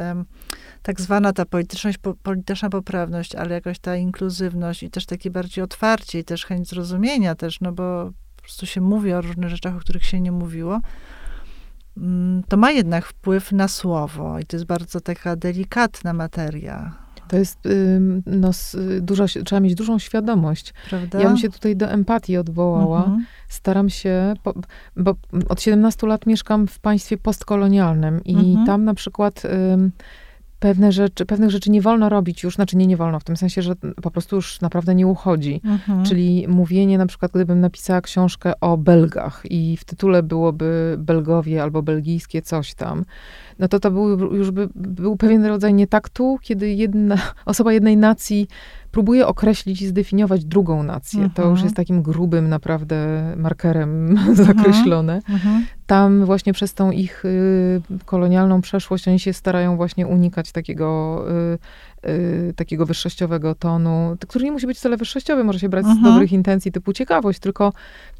[0.81, 6.19] tak zwana ta polityczność, polityczna poprawność, ale jakoś ta inkluzywność i też takie bardziej otwarcie
[6.19, 9.79] i też chęć zrozumienia też, no bo po prostu się mówi o różnych rzeczach, o
[9.79, 10.81] których się nie mówiło,
[11.97, 16.95] mm, to ma jednak wpływ na słowo i to jest bardzo taka delikatna materia.
[17.27, 17.59] To jest,
[18.25, 18.51] no,
[19.01, 20.73] dużo, trzeba mieć dużą świadomość.
[20.89, 21.21] Prawda?
[21.21, 22.99] Ja bym się tutaj do empatii odwołała.
[22.99, 23.25] Mhm.
[23.49, 24.33] Staram się,
[24.95, 25.15] bo
[25.49, 28.65] od 17 lat mieszkam w państwie postkolonialnym i mhm.
[28.65, 29.43] tam na przykład
[30.59, 33.61] pewne rzeczy, pewnych rzeczy nie wolno robić już, znaczy nie, nie wolno, w tym sensie,
[33.61, 35.61] że po prostu już naprawdę nie uchodzi.
[35.63, 36.05] Mhm.
[36.05, 41.81] Czyli mówienie na przykład, gdybym napisała książkę o Belgach i w tytule byłoby Belgowie albo
[41.81, 43.05] belgijskie coś tam,
[43.59, 48.47] no to to był, już by, był pewien rodzaj nietaktu, kiedy jedna, osoba jednej nacji
[48.91, 51.19] próbuje określić i zdefiniować drugą nację.
[51.19, 51.33] Mhm.
[51.33, 51.65] To już mhm.
[51.65, 52.97] jest takim grubym naprawdę
[53.37, 54.35] markerem mhm.
[54.35, 55.21] zakreślone.
[55.29, 55.65] Mhm.
[55.87, 61.23] Tam właśnie przez tą ich y, kolonialną przeszłość oni się starają właśnie unikać takiego
[62.07, 62.11] y,
[62.49, 66.05] y, takiego wyższościowego tonu, który nie musi być wcale wyższościowy, może się brać z mhm.
[66.05, 67.73] dobrych intencji typu ciekawość, tylko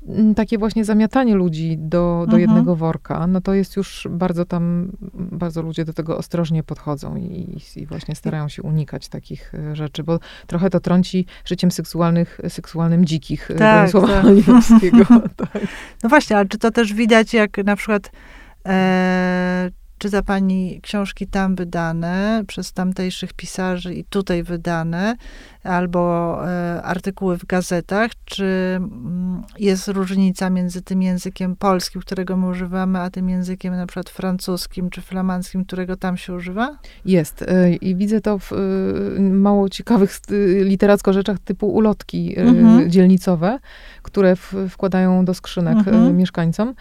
[0.07, 2.41] mm, takie właśnie zamiatanie ludzi do, do mhm.
[2.41, 7.57] jednego worka, no to jest już bardzo tam, bardzo ludzie do tego ostrożnie podchodzą i,
[7.75, 13.05] i właśnie starają się unikać takich e, rzeczy, bo trochę to trąci życiem seksualnych, seksualnym
[13.05, 15.35] dzikich, e, tak, słowa tak.
[15.53, 15.61] tak.
[16.03, 18.11] No właśnie, ale czy to też widać, jak na przykład
[18.65, 25.15] e, czyta pani książki tam wydane przez tamtejszych pisarzy i tutaj wydane,
[25.63, 32.47] albo e, artykuły w gazetach, czy mm, jest różnica między tym językiem polskim, którego my
[32.47, 36.77] używamy, a tym językiem na przykład francuskim czy flamandzkim, którego tam się używa?
[37.05, 37.41] Jest.
[37.41, 38.55] E, I widzę to w e,
[39.19, 40.19] mało ciekawych
[40.63, 42.91] literacko rzeczach typu ulotki mhm.
[42.91, 43.59] dzielnicowe,
[44.01, 46.17] które w, wkładają do skrzynek mhm.
[46.17, 46.73] mieszkańcom.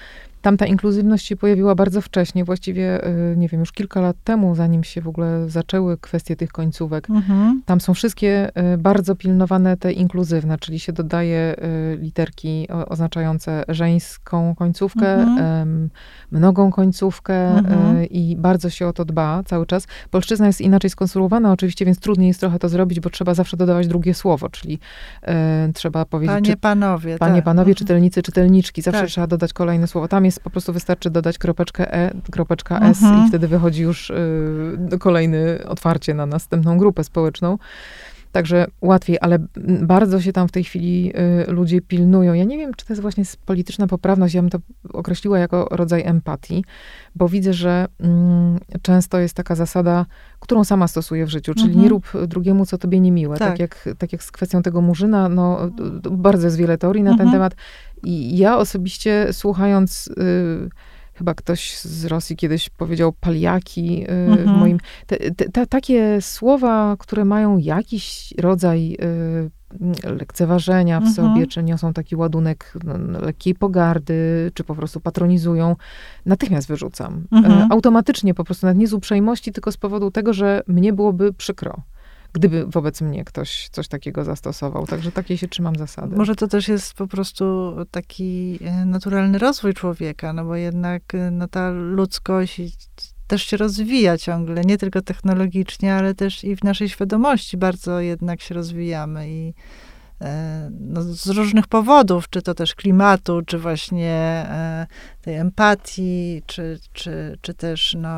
[0.46, 4.54] Tam ta inkluzywność się pojawiła bardzo wcześnie, właściwie, y, nie wiem, już kilka lat temu,
[4.54, 7.10] zanim się w ogóle zaczęły kwestie tych końcówek.
[7.10, 7.62] Mhm.
[7.64, 11.56] Tam są wszystkie y, bardzo pilnowane te inkluzywne, czyli się dodaje
[11.94, 15.90] y, literki oznaczające żeńską końcówkę, mhm.
[16.30, 18.04] mnogą końcówkę mhm.
[18.10, 19.86] i bardzo się o to dba cały czas.
[20.10, 23.88] Polszczyzna jest inaczej skonstruowana oczywiście, więc trudniej jest trochę to zrobić, bo trzeba zawsze dodawać
[23.88, 24.78] drugie słowo, czyli
[25.74, 26.34] trzeba powiedzieć...
[26.34, 27.18] Panie, czy, panowie.
[27.18, 27.44] Panie, tak.
[27.44, 27.76] panowie, mhm.
[27.76, 28.82] czytelnicy, czytelniczki.
[28.82, 29.10] Zawsze tak.
[29.10, 30.08] trzeba dodać kolejne słowo.
[30.08, 33.24] Tam jest jest po prostu wystarczy dodać kropeczkę E, kropeczka S mhm.
[33.24, 37.58] i wtedy wychodzi już y, kolejny otwarcie na następną grupę społeczną.
[38.36, 39.38] Także łatwiej, ale
[39.82, 41.12] bardzo się tam w tej chwili
[41.48, 42.32] y, ludzie pilnują.
[42.32, 44.34] Ja nie wiem, czy to jest właśnie polityczna poprawność.
[44.34, 44.58] Ja bym to
[44.92, 46.64] określiła jako rodzaj empatii,
[47.14, 50.06] bo widzę, że mm, często jest taka zasada,
[50.40, 51.82] którą sama stosuję w życiu, czyli mhm.
[51.82, 53.36] nie rób drugiemu, co tobie niemiłe.
[53.36, 53.48] Tak.
[53.48, 55.70] tak, jak, tak jak z kwestią tego murzyna, no
[56.10, 57.28] bardzo jest wiele teorii na mhm.
[57.28, 57.56] ten temat.
[58.04, 60.08] I ja osobiście słuchając...
[60.18, 60.70] Y,
[61.16, 64.56] chyba ktoś z Rosji kiedyś powiedział paliaki y, mhm.
[64.56, 64.78] w moim.
[65.06, 69.50] Te, te, takie słowa, które mają jakiś rodzaj y,
[70.04, 71.14] lekceważenia w mhm.
[71.14, 75.76] sobie, czy niosą taki ładunek no, lekkiej pogardy, czy po prostu patronizują,
[76.26, 77.26] natychmiast wyrzucam.
[77.30, 77.58] Mhm.
[77.58, 81.32] E, automatycznie po prostu, nawet nie z uprzejmości, tylko z powodu tego, że mnie byłoby
[81.32, 81.82] przykro
[82.36, 84.86] gdyby wobec mnie ktoś coś takiego zastosował.
[84.86, 86.16] Także takiej się trzymam zasady.
[86.16, 91.30] Może to też jest po prostu taki e, naturalny rozwój człowieka, no bo jednak e,
[91.30, 92.60] no, ta ludzkość
[93.26, 98.40] też się rozwija ciągle, nie tylko technologicznie, ale też i w naszej świadomości bardzo jednak
[98.40, 99.54] się rozwijamy i
[100.80, 104.86] no, z różnych powodów, czy to też klimatu, czy właśnie e,
[105.22, 108.08] tej empatii, czy, czy, czy też no,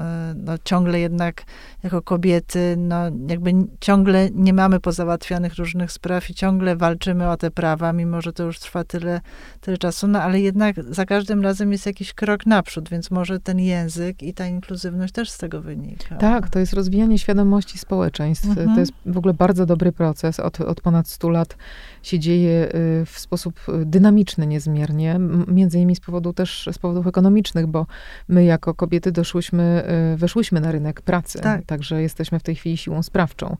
[0.00, 1.42] e, no, ciągle jednak
[1.82, 2.96] jako kobiety, no
[3.28, 8.32] jakby ciągle nie mamy pozałatwianych różnych spraw i ciągle walczymy o te prawa, mimo że
[8.32, 9.20] to już trwa tyle,
[9.60, 13.58] tyle czasu, no ale jednak za każdym razem jest jakiś krok naprzód, więc może ten
[13.58, 16.16] język i ta inkluzywność też z tego wynika.
[16.16, 18.48] Tak, to jest rozwijanie świadomości społeczeństw.
[18.48, 18.74] Mhm.
[18.74, 21.56] To jest w ogóle bardzo dobry proces od, od ponad 100 lat lat
[22.02, 27.06] się dzieje y, w sposób y, dynamiczny niezmiernie, między innymi z powodu też, z powodów
[27.06, 27.86] ekonomicznych, bo
[28.28, 31.64] my jako kobiety doszłyśmy, y, weszłyśmy na rynek pracy, tak.
[31.66, 33.56] także jesteśmy w tej chwili siłą sprawczą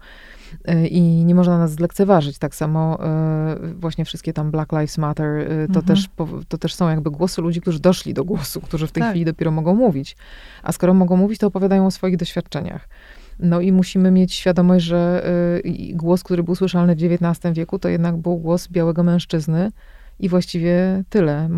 [0.91, 2.39] i nie można nas zlekceważyć.
[2.39, 2.99] Tak samo
[3.75, 5.87] właśnie wszystkie tam Black Lives Matter, to, mhm.
[5.87, 6.09] też,
[6.49, 9.11] to też są jakby głosy ludzi, którzy doszli do głosu, którzy w tej tak.
[9.11, 10.17] chwili dopiero mogą mówić.
[10.63, 12.89] A skoro mogą mówić, to opowiadają o swoich doświadczeniach.
[13.39, 15.27] No i musimy mieć świadomość, że
[15.65, 19.71] y, głos, który był słyszalny w XIX wieku, to jednak był głos białego mężczyzny.
[20.19, 21.49] I właściwie tyle.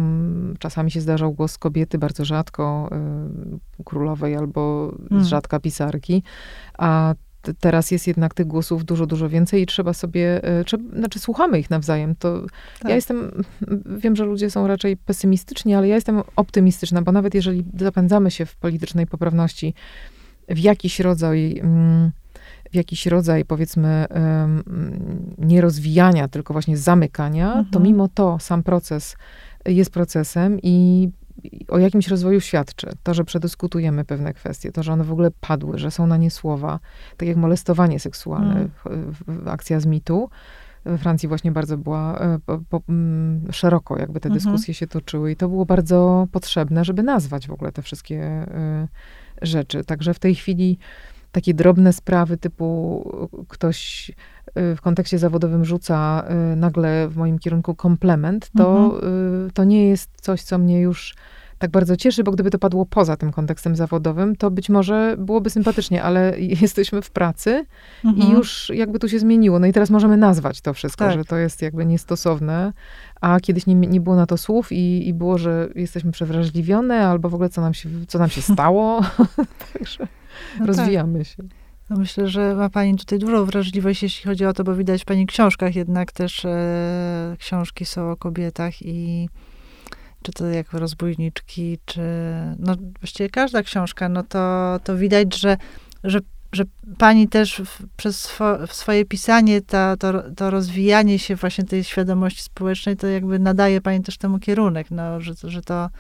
[0.59, 2.91] Czasami się zdarzał głos kobiety, bardzo rzadko
[3.81, 5.25] y, królowej albo hmm.
[5.25, 6.23] z rzadka pisarki,
[6.79, 7.15] a
[7.61, 11.59] teraz jest jednak tych głosów dużo, dużo więcej i trzeba sobie, y, trzeba, znaczy słuchamy
[11.59, 12.15] ich nawzajem.
[12.17, 12.41] To
[12.81, 12.89] tak.
[12.89, 13.45] ja jestem,
[13.99, 18.47] wiem, że ludzie są raczej pesymistyczni, ale ja jestem optymistyczna, bo nawet jeżeli zapędzamy się
[18.47, 19.75] w politycznej poprawności,
[20.49, 22.13] w jakiś rodzaj, mm,
[22.73, 24.07] w jakiś rodzaj powiedzmy
[25.39, 27.67] nierozwijania, tylko właśnie zamykania, mhm.
[27.71, 29.17] to mimo to sam proces
[29.67, 31.09] jest procesem i
[31.69, 32.93] o jakimś rozwoju świadczy.
[33.03, 36.31] To, że przedyskutujemy pewne kwestie, to, że one w ogóle padły, że są na nie
[36.31, 36.81] słowa,
[37.17, 39.49] tak jak molestowanie seksualne, mm.
[39.49, 40.31] akcja z mitu.
[40.85, 44.35] We Francji właśnie bardzo była e, po, po, mm, szeroko, jakby te mhm.
[44.39, 48.89] dyskusje się toczyły i to było bardzo potrzebne, żeby nazwać w ogóle te wszystkie y,
[49.43, 49.85] rzeczy.
[49.85, 50.79] Także w tej chwili
[51.33, 53.05] takie drobne sprawy typu
[53.49, 59.47] ktoś y, w kontekście zawodowym rzuca y, nagle w moim kierunku komplement, to, mhm.
[59.49, 61.15] Y, to nie jest coś, co mnie już
[61.59, 65.51] tak bardzo cieszy, bo gdyby to padło poza tym kontekstem zawodowym, to być może byłoby
[65.51, 67.65] sympatycznie, ale jesteśmy w pracy
[68.05, 68.29] mhm.
[68.29, 69.59] i już jakby tu się zmieniło.
[69.59, 71.15] No i teraz możemy nazwać to wszystko, tak.
[71.15, 72.73] że to jest jakby niestosowne,
[73.21, 77.29] a kiedyś nie, nie było na to słów i, i było, że jesteśmy przewrażliwione, albo
[77.29, 79.01] w ogóle co nam się, co nam się stało.
[79.73, 80.67] Także no tak.
[80.67, 81.29] rozwijamy tak.
[81.29, 81.43] się.
[81.91, 85.05] No myślę, że ma Pani tutaj dużą wrażliwość, jeśli chodzi o to, bo widać w
[85.05, 89.29] Pani książkach jednak też e, książki są o kobietach i
[90.27, 92.01] czy to jak rozbójniczki, czy
[92.59, 95.57] no właściwie każda książka, no to, to widać, że,
[96.05, 96.19] że,
[96.53, 96.65] że
[96.99, 102.43] pani też w, przez swo, swoje pisanie, ta, to, to rozwijanie się właśnie tej świadomości
[102.43, 105.91] społecznej, to jakby nadaje pani też temu kierunek, no, że, że to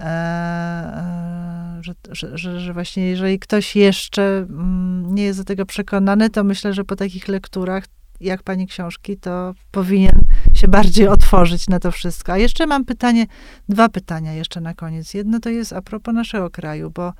[0.00, 5.66] e, e, że, że, że, że, właśnie jeżeli ktoś jeszcze mm, nie jest do tego
[5.66, 7.84] przekonany, to myślę, że po takich lekturach
[8.20, 10.20] jak pani książki, to powinien
[10.54, 12.32] się bardziej otworzyć na to wszystko.
[12.32, 13.26] A jeszcze mam pytanie,
[13.68, 15.14] dwa pytania jeszcze na koniec.
[15.14, 17.12] Jedno to jest a propos naszego kraju, bo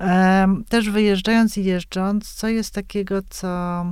[0.00, 3.84] um, też wyjeżdżając i jeżdżąc, co jest takiego, co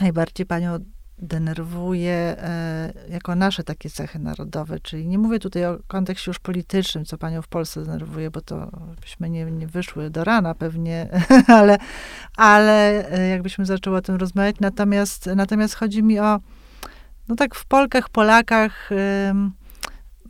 [0.00, 0.78] najbardziej panią
[1.18, 7.04] denerwuje e, jako nasze takie cechy narodowe, czyli nie mówię tutaj o kontekście już politycznym,
[7.04, 11.08] co panią w Polsce denerwuje, bo to byśmy nie, nie wyszły do rana pewnie,
[11.46, 11.78] ale,
[12.36, 16.40] ale e, jakbyśmy zaczęły o tym rozmawiać, natomiast, natomiast chodzi mi o,
[17.28, 18.90] no tak w Polkach, Polakach,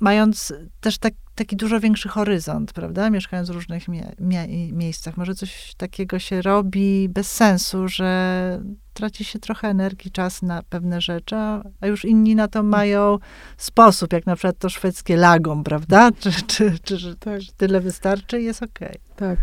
[0.01, 3.11] mając też tak, taki dużo większy horyzont, prawda?
[3.11, 5.16] Mieszkając w różnych mie mie miejscach.
[5.16, 8.61] Może coś takiego się robi bez sensu, że
[8.92, 11.37] traci się trochę energii, czas na pewne rzeczy,
[11.81, 13.19] a już inni na to mają
[13.56, 16.10] sposób, jak na przykład to szwedzkie lagom, prawda?
[16.21, 17.40] Czy, czy, czy, czy tak.
[17.56, 18.88] tyle wystarczy i jest okej.
[18.88, 19.00] Okay.
[19.17, 19.38] Tak.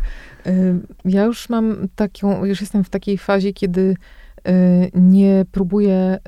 [1.05, 3.95] Ja już mam taką, już jestem w takiej fazie, kiedy
[4.93, 6.19] nie próbuję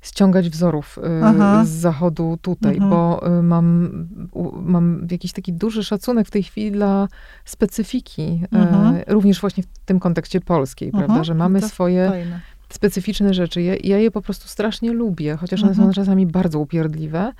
[0.00, 1.64] ściągać wzorów Aha.
[1.64, 2.90] z zachodu tutaj, mhm.
[2.90, 3.90] bo mam,
[4.62, 7.08] mam jakiś taki duży szacunek w tej chwili dla
[7.44, 9.02] specyfiki, mhm.
[9.06, 11.04] również właśnie w tym kontekście polskiej, mhm.
[11.04, 12.40] prawda, że mamy swoje fajne.
[12.68, 13.62] specyficzne rzeczy.
[13.62, 15.92] Ja, ja, je po prostu strasznie lubię, chociaż one są mhm.
[15.92, 17.32] czasami bardzo upierdliwe.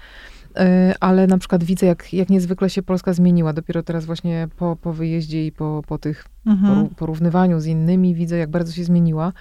[1.00, 3.52] Ale na przykład widzę, jak, jak niezwykle się Polska zmieniła.
[3.52, 6.88] Dopiero teraz właśnie po, po wyjeździe i po, po tych mhm.
[6.88, 9.32] porównywaniu z innymi widzę, jak bardzo się zmieniła.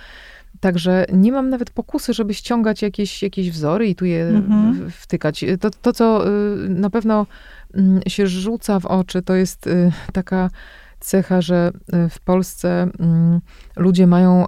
[0.59, 4.91] Także nie mam nawet pokusy, żeby ściągać jakieś, jakieś wzory i tu je mhm.
[4.91, 5.45] wtykać.
[5.59, 7.25] To, to, co y, na pewno
[7.73, 10.49] mm, się rzuca w oczy, to jest y, taka
[10.99, 11.71] cecha, że
[12.05, 13.39] y, w Polsce mm,
[13.75, 14.45] ludzie mają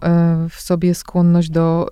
[0.50, 1.88] w sobie skłonność do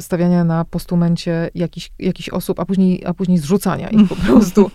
[0.00, 4.70] stawiania na postumencie jakichś, jakichś osób, a później, a później zrzucania ich po prostu.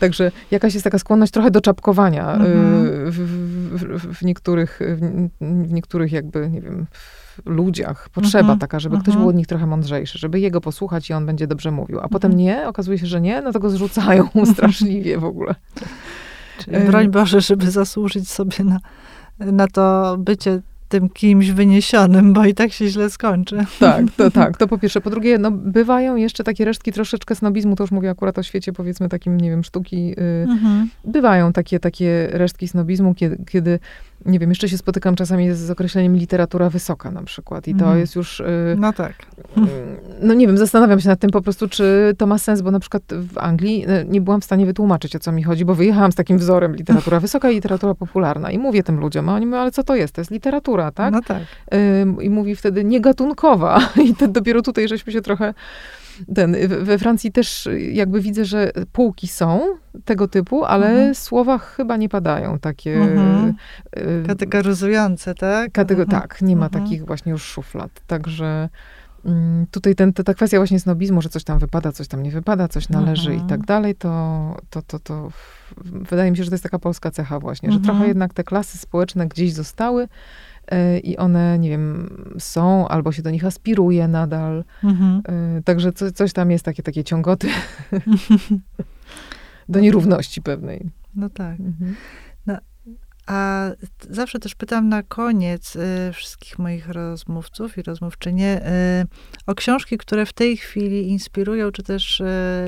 [0.00, 3.10] Także jakaś jest taka skłonność trochę do czapkowania mhm.
[3.10, 3.18] w,
[3.72, 4.80] w, w, niektórych,
[5.40, 6.86] w niektórych jakby, nie wiem,
[7.46, 8.08] ludziach.
[8.08, 8.58] Potrzeba mhm.
[8.58, 11.70] taka, żeby ktoś był od nich trochę mądrzejszy, żeby jego posłuchać i on będzie dobrze
[11.70, 12.00] mówił.
[12.00, 15.54] A potem nie, okazuje się, że nie, no to go zrzucają straszliwie w ogóle.
[16.58, 18.80] Czyli broń Boże, żeby zasłużyć sobie na,
[19.38, 23.64] na to bycie tym kimś wyniesionym, bo i tak się źle skończy.
[23.80, 25.00] Tak, to tak, to po pierwsze.
[25.00, 28.72] Po drugie, no, bywają jeszcze takie resztki troszeczkę snobizmu, to już mówię akurat o świecie,
[28.72, 30.08] powiedzmy, takim, nie wiem, sztuki.
[30.08, 30.88] Yy, mhm.
[31.04, 33.78] Bywają takie, takie resztki snobizmu, kiedy, kiedy
[34.26, 37.68] nie wiem, jeszcze się spotykam czasami z, określeniem literatura wysoka na przykład.
[37.68, 37.98] I to mhm.
[37.98, 38.38] jest już.
[38.38, 39.14] Yy, no tak.
[39.56, 39.64] Yy,
[40.22, 42.80] no nie wiem, zastanawiam się nad tym po prostu, czy to ma sens, bo na
[42.80, 46.12] przykład w Anglii y, nie byłam w stanie wytłumaczyć, o co mi chodzi, bo wyjechałam
[46.12, 48.50] z takim wzorem literatura wysoka i literatura popularna.
[48.50, 50.14] I mówię tym ludziom, a oni mówią, ale co to jest?
[50.14, 51.12] To jest literatura, tak?
[51.12, 51.42] No tak.
[51.72, 53.80] Yy, I mówi wtedy niegatunkowa.
[54.08, 55.54] I to dopiero tutaj żeśmy się trochę
[56.34, 59.60] ten, we Francji też jakby widzę, że półki są
[60.04, 61.14] tego typu, ale mhm.
[61.14, 62.94] słowa chyba nie padają takie.
[62.94, 63.54] Mhm.
[63.96, 65.72] Y, Kategoryzujące, tak?
[65.72, 66.22] Katego mhm.
[66.22, 66.84] Tak, nie ma mhm.
[66.84, 67.90] takich właśnie już szuflad.
[68.06, 68.68] Także
[69.24, 72.68] mm, tutaj ten, ta kwestia właśnie snobizmu, że coś tam wypada, coś tam nie wypada,
[72.68, 73.62] coś należy i tak mhm.
[73.62, 75.28] dalej, to, to, to, to
[75.84, 78.08] wydaje mi się, że to jest taka polska cecha właśnie, że trochę mhm.
[78.08, 80.08] jednak te klasy społeczne gdzieś zostały,
[81.02, 84.64] i one, nie wiem, są, albo się do nich aspiruje nadal.
[84.84, 85.22] Mhm.
[85.58, 87.48] E, także co, coś tam jest takie, takie ciągoty
[89.68, 90.90] do nierówności pewnej.
[91.14, 91.60] No tak.
[91.60, 91.94] Mhm.
[93.28, 93.70] No, a
[94.10, 98.60] zawsze też pytam na koniec y, wszystkich moich rozmówców i rozmówczynie
[99.02, 99.06] y,
[99.46, 102.24] o książki, które w tej chwili inspirują, czy też y,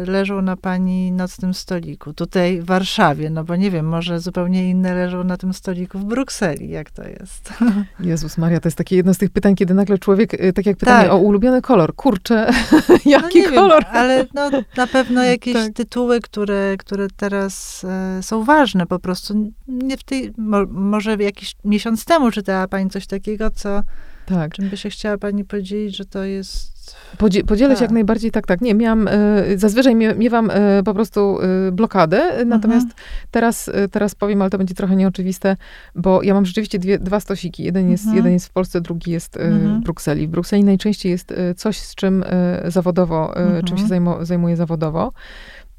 [0.07, 4.95] leżą na pani nocnym stoliku, tutaj w Warszawie, no bo nie wiem, może zupełnie inne
[4.95, 7.53] leżą na tym stoliku w Brukseli, jak to jest.
[8.01, 10.77] Jezus Maria, to jest takie jedno z tych pytań, kiedy nagle człowiek, y, tak jak
[10.77, 11.13] pytanie tak.
[11.13, 12.51] o ulubiony kolor, kurczę,
[13.05, 13.85] jaki no kolor?
[13.85, 15.73] Wiem, ale no, na pewno jakieś tak.
[15.73, 21.57] tytuły, które, które teraz e, są ważne po prostu, nie w tej mo, może jakiś
[21.65, 23.83] miesiąc temu czytała pani coś takiego, co
[24.27, 24.53] tak.
[24.53, 26.77] czym by się chciała pani podzielić, że to jest...
[27.19, 27.79] Podzie podzielę tak.
[27.79, 28.61] się jak najbardziej, tak, tak.
[28.61, 31.39] Nie, miałam, y, zazwyczaj mie miewam y, po prostu
[31.69, 32.49] y, blokadę, mhm.
[32.49, 32.89] natomiast
[33.31, 35.57] teraz, teraz powiem, ale to będzie trochę nieoczywiste,
[35.95, 37.65] bo ja mam rzeczywiście dwie, dwa stosiki.
[37.65, 38.17] Jeden jest, mhm.
[38.17, 39.81] jeden jest w Polsce, drugi jest mhm.
[39.81, 40.27] w Brukseli.
[40.27, 42.25] W Brukseli najczęściej jest coś, z czym
[42.67, 43.35] zawodowo,
[43.65, 44.27] czym się mhm.
[44.27, 45.13] zajmuję zawodowo.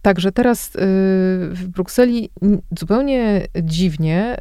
[0.07, 0.79] Także teraz y,
[1.51, 2.29] w Brukseli
[2.79, 4.37] zupełnie dziwnie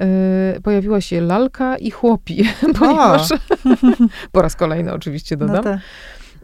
[0.56, 2.44] y, pojawiła się lalka i chłopi,
[2.78, 3.28] ponieważ
[4.32, 5.78] po raz kolejny oczywiście no dodam.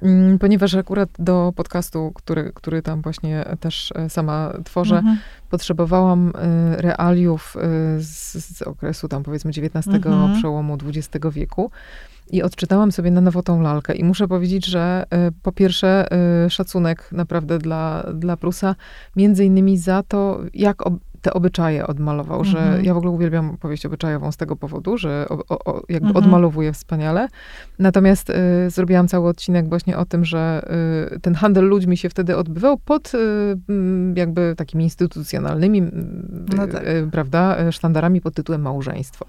[0.02, 5.18] No Ponieważ akurat do podcastu, który, który tam właśnie też e, sama tworzę, mhm.
[5.50, 6.32] potrzebowałam y,
[6.82, 7.56] realiów
[7.98, 10.38] z, z, okresu tam powiedzmy XIX, mhm.
[10.38, 11.70] przełomu XX wieku.
[12.32, 16.08] I odczytałam sobie na nowo tą lalkę i muszę powiedzieć, że y, po pierwsze
[16.46, 18.74] y, szacunek naprawdę dla, dla Prusa,
[19.16, 20.82] między innymi za to, jak
[21.22, 22.56] te obyczaje odmalował, mhm.
[22.56, 26.24] że ja w ogóle uwielbiam powieść obyczajową z tego powodu, że o, o, jakby mhm.
[26.24, 27.28] odmalowuje wspaniale.
[27.78, 28.34] Natomiast y,
[28.70, 30.68] zrobiłam cały odcinek właśnie o tym, że
[31.14, 33.18] y, ten handel ludźmi się wtedy odbywał pod y,
[34.14, 35.82] jakby takimi instytucjonalnymi,
[36.56, 36.86] no tak.
[36.86, 39.26] Y, prawda, sztandarami pod tytułem małżeństwo.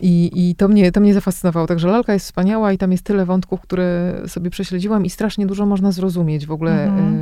[0.00, 1.66] I, I to, mnie, to mnie zafascynowało.
[1.66, 5.66] Także lalka jest wspaniała i tam jest tyle wątków, które sobie prześledziłam i strasznie dużo
[5.66, 7.14] można zrozumieć w ogóle mhm.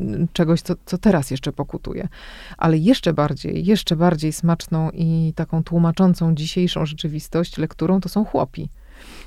[0.00, 2.08] Y, czegoś, co, co teraz jeszcze pokutuje.
[2.58, 8.24] Ale jeszcze jeszcze bardziej, jeszcze bardziej smaczną i taką tłumaczącą dzisiejszą rzeczywistość lekturą to są
[8.24, 8.68] chłopi.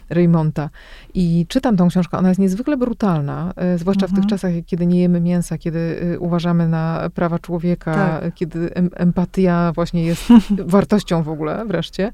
[0.09, 0.69] Raymonta.
[1.13, 4.11] I czytam tą książkę, ona jest niezwykle brutalna, e, zwłaszcza mhm.
[4.11, 4.29] w tych mhm.
[4.29, 8.33] czasach, kiedy nie jemy mięsa, kiedy e, uważamy na prawa człowieka, tak.
[8.33, 10.27] kiedy em empatia właśnie jest
[10.75, 12.11] wartością w ogóle wreszcie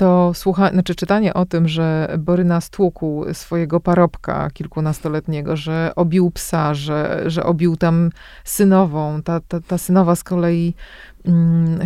[0.00, 6.74] to słucha, znaczy czytanie o tym, że Boryna stłukł swojego parobka kilkunastoletniego, że obił psa,
[6.74, 8.10] że, że obił tam
[8.44, 10.74] synową, ta, ta, ta synowa z kolei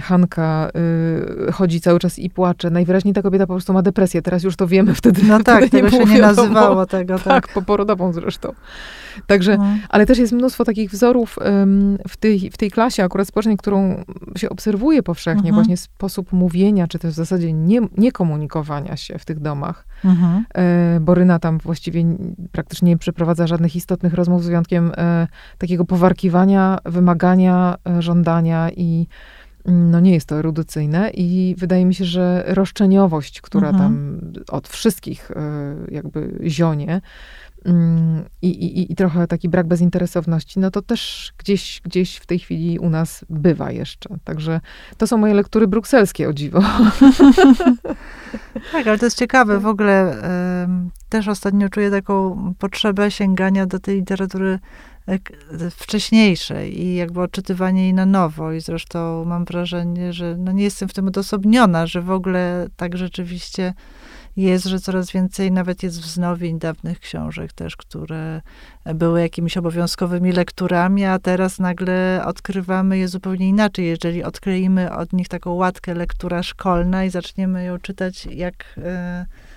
[0.02, 0.70] Hanka
[1.48, 2.70] y, chodzi cały czas i płacze.
[2.70, 4.22] Najwyraźniej ta kobieta po prostu ma depresję.
[4.22, 4.94] Teraz już to wiemy.
[4.94, 7.18] Wtedy, no tak, wtedy tego nie się nie nazywało tego.
[7.18, 8.52] Tak, tak poporodową zresztą.
[9.26, 9.64] Także, no.
[9.88, 14.04] ale też jest mnóstwo takich wzorów um, w, tej, w tej klasie akurat społecznej, którą
[14.36, 15.54] się obserwuje powszechnie, mhm.
[15.54, 19.86] właśnie sposób mówienia, czy też w zasadzie nie, nie komunikowania się w tych domach.
[20.04, 20.44] Mhm.
[20.54, 22.04] E, Boryna tam właściwie
[22.52, 25.26] praktycznie nie przeprowadza żadnych istotnych rozmów, z wyjątkiem e,
[25.58, 29.06] takiego powarkiwania, wymagania, e, żądania i
[29.64, 33.84] no nie jest to erudycyjne i wydaje mi się, że roszczeniowość, która mhm.
[33.84, 37.00] tam od wszystkich e, jakby zionie
[37.64, 42.38] mm, i, i, i trochę taki brak bezinteresowności, no to też gdzieś, gdzieś w tej
[42.38, 44.08] chwili u nas bywa jeszcze.
[44.24, 44.60] Także
[44.96, 46.60] to są moje lektury brukselskie, o dziwo.
[48.72, 49.60] tak, ale to jest ciekawe.
[49.60, 50.18] W ogóle y,
[51.08, 54.58] też ostatnio czuję taką potrzebę sięgania do tej literatury
[55.70, 58.52] wcześniejszej i jakby odczytywanie jej na nowo.
[58.52, 62.96] I zresztą mam wrażenie, że no nie jestem w tym odosobniona, że w ogóle tak
[62.96, 63.74] rzeczywiście
[64.36, 68.40] jest, że coraz więcej nawet jest wznowień dawnych książek też, które
[68.94, 73.86] były jakimiś obowiązkowymi lekturami, a teraz nagle odkrywamy je zupełnie inaczej.
[73.86, 78.54] Jeżeli odkleimy od nich taką łatkę lektura szkolna i zaczniemy ją czytać jak...
[78.78, 79.53] Y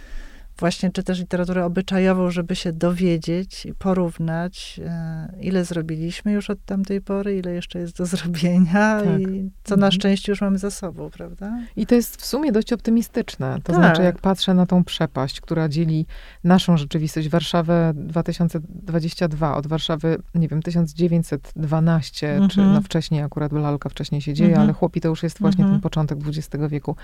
[0.59, 6.65] właśnie czy też literaturę obyczajową, żeby się dowiedzieć i porównać, e, ile zrobiliśmy już od
[6.65, 9.21] tamtej pory, ile jeszcze jest do zrobienia tak.
[9.21, 9.91] i co na mhm.
[9.91, 11.59] szczęście już mamy za sobą, prawda?
[11.75, 13.55] I to jest w sumie dość optymistyczne.
[13.63, 13.75] To tak.
[13.75, 16.05] znaczy, jak patrzę na tą przepaść, która dzieli
[16.43, 22.49] naszą rzeczywistość, Warszawę 2022 od Warszawy, nie wiem, 1912, mhm.
[22.49, 24.63] czy no wcześniej akurat, lalka wcześniej się dzieje, mhm.
[24.63, 25.75] ale chłopi to już jest właśnie mhm.
[25.75, 26.95] ten początek XX wieku.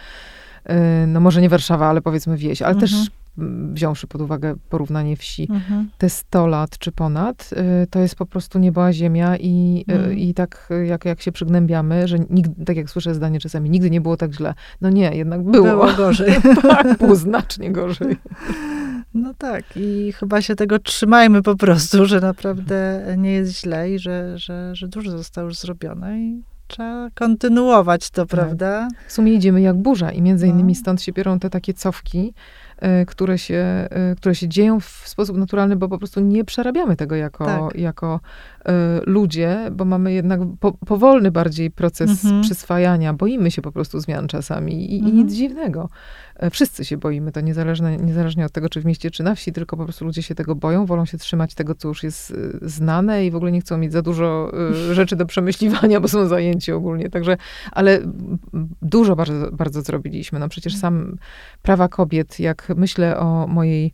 [0.65, 3.22] E, no może nie Warszawa, ale powiedzmy wieś, ale też mhm
[3.73, 5.89] wziąwszy pod uwagę porównanie wsi, mhm.
[5.97, 7.49] te 100 lat czy ponad,
[7.83, 10.17] y, to jest po prostu nieba ziemia i, y, mhm.
[10.17, 14.01] i tak jak, jak się przygnębiamy, że nigdy, tak jak słyszę zdanie czasami, nigdy nie
[14.01, 14.53] było tak źle.
[14.81, 15.67] No nie, jednak było.
[15.67, 16.33] Było gorzej.
[16.61, 18.17] tak, było znacznie gorzej.
[19.13, 23.99] No tak, i chyba się tego trzymajmy po prostu, że naprawdę nie jest źle i
[23.99, 28.27] że, że, że dużo zostało już zrobione i trzeba kontynuować to, tak.
[28.27, 28.87] prawda?
[29.07, 30.53] W sumie idziemy jak burza i między no.
[30.53, 32.33] innymi stąd się biorą te takie cofki,
[33.07, 37.15] które się, e, które się dzieją w sposób naturalny, bo po prostu nie przerabiamy tego
[37.15, 37.75] jako, tak.
[37.75, 38.19] jako
[39.05, 42.41] ludzie, bo mamy jednak po, powolny bardziej proces mhm.
[42.41, 43.13] przyswajania.
[43.13, 45.13] Boimy się po prostu zmian czasami i, mhm.
[45.13, 45.89] i nic dziwnego.
[46.51, 49.77] Wszyscy się boimy, to niezależnie, niezależnie od tego, czy w mieście, czy na wsi, tylko
[49.77, 53.31] po prostu ludzie się tego boją, wolą się trzymać tego, co już jest znane i
[53.31, 54.51] w ogóle nie chcą mieć za dużo
[54.91, 57.09] rzeczy do przemyśliwania, bo są zajęci ogólnie.
[57.09, 57.37] Także,
[57.71, 57.99] ale
[58.81, 60.39] dużo bardzo, bardzo zrobiliśmy.
[60.39, 61.17] No przecież sam
[61.61, 63.93] prawa kobiet, jak myślę o mojej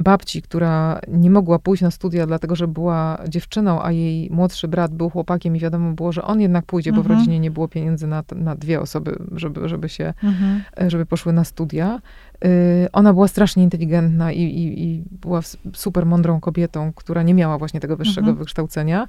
[0.00, 4.94] babci, która nie mogła pójść na studia, dlatego że była dziewczyną, a jej młodszy brat
[4.94, 7.02] był chłopakiem i wiadomo było, że on jednak pójdzie, mhm.
[7.02, 7.20] bo w mhm.
[7.20, 10.62] rodzinie nie było pieniędzy na, na dwie osoby, żeby, żeby się, mhm.
[10.90, 12.00] żeby poszły na studia.
[12.44, 15.40] Y, ona była strasznie inteligentna i, i, i, była
[15.74, 18.36] super mądrą kobietą, która nie miała właśnie tego wyższego mhm.
[18.36, 19.08] wykształcenia.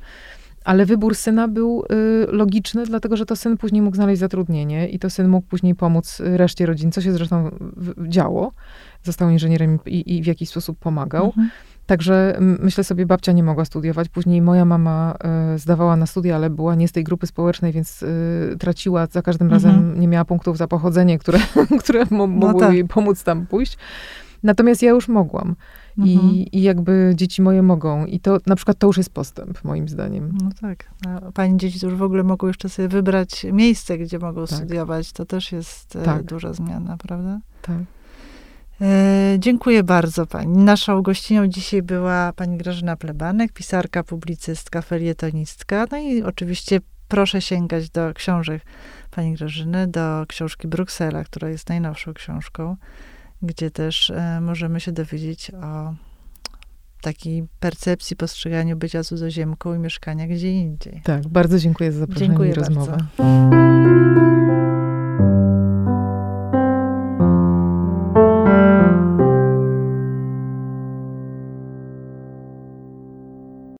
[0.63, 4.99] Ale wybór syna był y, logiczny, dlatego że to syn później mógł znaleźć zatrudnienie i
[4.99, 7.51] to syn mógł później pomóc reszcie rodzin, co się zresztą
[8.07, 8.51] działo.
[9.03, 11.25] Został inżynierem i, i w jakiś sposób pomagał.
[11.25, 11.49] Mhm.
[11.85, 14.09] Także myślę sobie, babcia nie mogła studiować.
[14.09, 15.15] Później moja mama
[15.55, 19.21] y, zdawała na studia, ale była nie z tej grupy społecznej, więc y, traciła za
[19.21, 19.63] każdym mhm.
[19.63, 21.39] razem, nie miała punktów za pochodzenie, które,
[21.81, 22.73] które mo, no mogły tak.
[22.73, 23.77] jej pomóc tam pójść.
[24.43, 25.55] Natomiast ja już mogłam.
[25.97, 26.31] Mhm.
[26.31, 28.05] I, I jakby dzieci moje mogą.
[28.05, 30.37] I to na przykład to już jest postęp, moim zdaniem.
[30.43, 30.89] No tak.
[31.07, 34.57] A pani dzieci już w ogóle mogą jeszcze sobie wybrać miejsce, gdzie mogą tak.
[34.57, 35.11] studiować.
[35.11, 36.23] To też jest e, tak.
[36.23, 37.39] duża zmiana, prawda?
[37.61, 37.77] Tak.
[38.81, 40.57] E, dziękuję bardzo pani.
[40.57, 45.85] Naszą gościnią dzisiaj była pani Grażyna Plebanek, pisarka, publicystka, felietonistka.
[45.91, 48.61] No i oczywiście proszę sięgać do książek
[49.11, 52.75] pani Grażyny, do książki Bruksela, która jest najnowszą książką
[53.43, 55.93] gdzie też e, możemy się dowiedzieć o
[57.01, 61.01] takiej percepcji, postrzeganiu bycia cudzoziemką i mieszkania gdzie indziej.
[61.03, 62.97] Tak, bardzo dziękuję za zaproszenie dziękuję i rozmowę.
[63.17, 64.30] Bardzo.